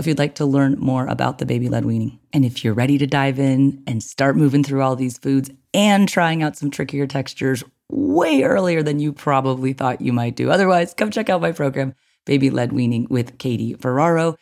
So 0.00 0.02
if 0.02 0.06
you'd 0.06 0.18
like 0.18 0.36
to 0.36 0.46
learn 0.46 0.76
more 0.78 1.06
about 1.08 1.36
the 1.36 1.44
baby 1.44 1.68
led 1.68 1.84
weaning, 1.84 2.18
and 2.32 2.42
if 2.42 2.64
you're 2.64 2.72
ready 2.72 2.96
to 2.96 3.06
dive 3.06 3.38
in 3.38 3.82
and 3.86 4.02
start 4.02 4.34
moving 4.34 4.64
through 4.64 4.80
all 4.80 4.96
these 4.96 5.18
foods 5.18 5.50
and 5.74 6.08
trying 6.08 6.42
out 6.42 6.56
some 6.56 6.70
trickier 6.70 7.06
textures 7.06 7.62
way 7.90 8.42
earlier 8.42 8.82
than 8.82 8.98
you 8.98 9.12
probably 9.12 9.74
thought 9.74 10.00
you 10.00 10.14
might 10.14 10.36
do, 10.36 10.50
otherwise, 10.50 10.94
come 10.94 11.10
check 11.10 11.28
out 11.28 11.42
my 11.42 11.52
program, 11.52 11.94
Baby 12.24 12.48
Led 12.48 12.72
Weaning 12.72 13.08
with 13.10 13.36
Katie 13.36 13.74
Ferraro. 13.74 14.36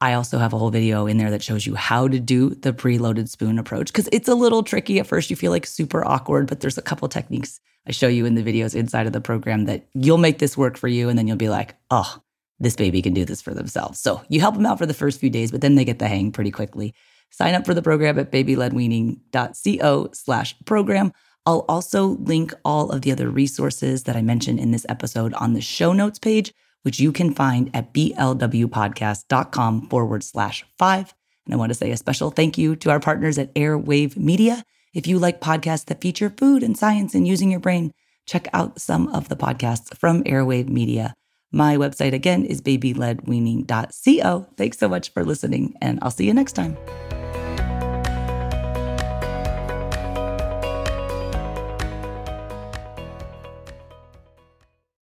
I 0.00 0.14
also 0.14 0.38
have 0.38 0.54
a 0.54 0.58
whole 0.58 0.70
video 0.70 1.06
in 1.06 1.18
there 1.18 1.30
that 1.30 1.42
shows 1.42 1.66
you 1.66 1.74
how 1.74 2.08
to 2.08 2.18
do 2.18 2.54
the 2.54 2.72
preloaded 2.72 3.28
spoon 3.28 3.58
approach 3.58 3.92
because 3.92 4.08
it's 4.12 4.28
a 4.28 4.34
little 4.34 4.62
tricky 4.62 4.98
at 4.98 5.06
first. 5.06 5.28
You 5.28 5.36
feel 5.36 5.52
like 5.52 5.66
super 5.66 6.02
awkward, 6.08 6.46
but 6.46 6.60
there's 6.60 6.78
a 6.78 6.82
couple 6.82 7.06
techniques 7.10 7.60
I 7.86 7.92
show 7.92 8.08
you 8.08 8.24
in 8.24 8.34
the 8.34 8.42
videos 8.42 8.74
inside 8.74 9.06
of 9.06 9.12
the 9.12 9.20
program 9.20 9.66
that 9.66 9.86
you'll 9.92 10.16
make 10.16 10.38
this 10.38 10.56
work 10.56 10.78
for 10.78 10.88
you. 10.88 11.10
And 11.10 11.18
then 11.18 11.28
you'll 11.28 11.36
be 11.36 11.50
like, 11.50 11.74
oh, 11.90 12.22
this 12.62 12.76
baby 12.76 13.02
can 13.02 13.12
do 13.12 13.24
this 13.24 13.42
for 13.42 13.52
themselves. 13.54 14.00
So 14.00 14.22
you 14.28 14.40
help 14.40 14.54
them 14.54 14.66
out 14.66 14.78
for 14.78 14.86
the 14.86 14.94
first 14.94 15.18
few 15.20 15.30
days, 15.30 15.50
but 15.50 15.60
then 15.60 15.74
they 15.74 15.84
get 15.84 15.98
the 15.98 16.08
hang 16.08 16.32
pretty 16.32 16.50
quickly. 16.50 16.94
Sign 17.30 17.54
up 17.54 17.66
for 17.66 17.74
the 17.74 17.82
program 17.82 18.18
at 18.18 18.30
babyledweaning.co 18.30 20.10
slash 20.12 20.54
program. 20.64 21.12
I'll 21.44 21.64
also 21.68 22.06
link 22.06 22.54
all 22.64 22.92
of 22.92 23.02
the 23.02 23.10
other 23.10 23.28
resources 23.28 24.04
that 24.04 24.16
I 24.16 24.22
mentioned 24.22 24.60
in 24.60 24.70
this 24.70 24.86
episode 24.88 25.34
on 25.34 25.54
the 25.54 25.60
show 25.60 25.92
notes 25.92 26.20
page, 26.20 26.52
which 26.82 27.00
you 27.00 27.10
can 27.10 27.34
find 27.34 27.68
at 27.74 27.92
blwpodcast.com 27.92 29.88
forward 29.88 30.22
slash 30.22 30.64
five. 30.78 31.12
And 31.46 31.54
I 31.54 31.56
want 31.56 31.70
to 31.70 31.74
say 31.74 31.90
a 31.90 31.96
special 31.96 32.30
thank 32.30 32.56
you 32.58 32.76
to 32.76 32.90
our 32.90 33.00
partners 33.00 33.38
at 33.38 33.52
Airwave 33.54 34.16
Media. 34.16 34.64
If 34.94 35.06
you 35.08 35.18
like 35.18 35.40
podcasts 35.40 35.86
that 35.86 36.00
feature 36.00 36.30
food 36.30 36.62
and 36.62 36.78
science 36.78 37.14
and 37.14 37.26
using 37.26 37.50
your 37.50 37.60
brain, 37.60 37.92
check 38.26 38.46
out 38.52 38.80
some 38.80 39.08
of 39.08 39.28
the 39.28 39.36
podcasts 39.36 39.96
from 39.96 40.22
Airwave 40.24 40.68
Media. 40.68 41.14
My 41.52 41.76
website 41.76 42.14
again 42.14 42.44
is 42.44 42.60
babyledweaning.co. 42.62 44.46
Thanks 44.56 44.78
so 44.78 44.88
much 44.88 45.12
for 45.12 45.24
listening, 45.24 45.76
and 45.80 45.98
I'll 46.02 46.10
see 46.10 46.26
you 46.26 46.34
next 46.34 46.54
time. 46.54 46.76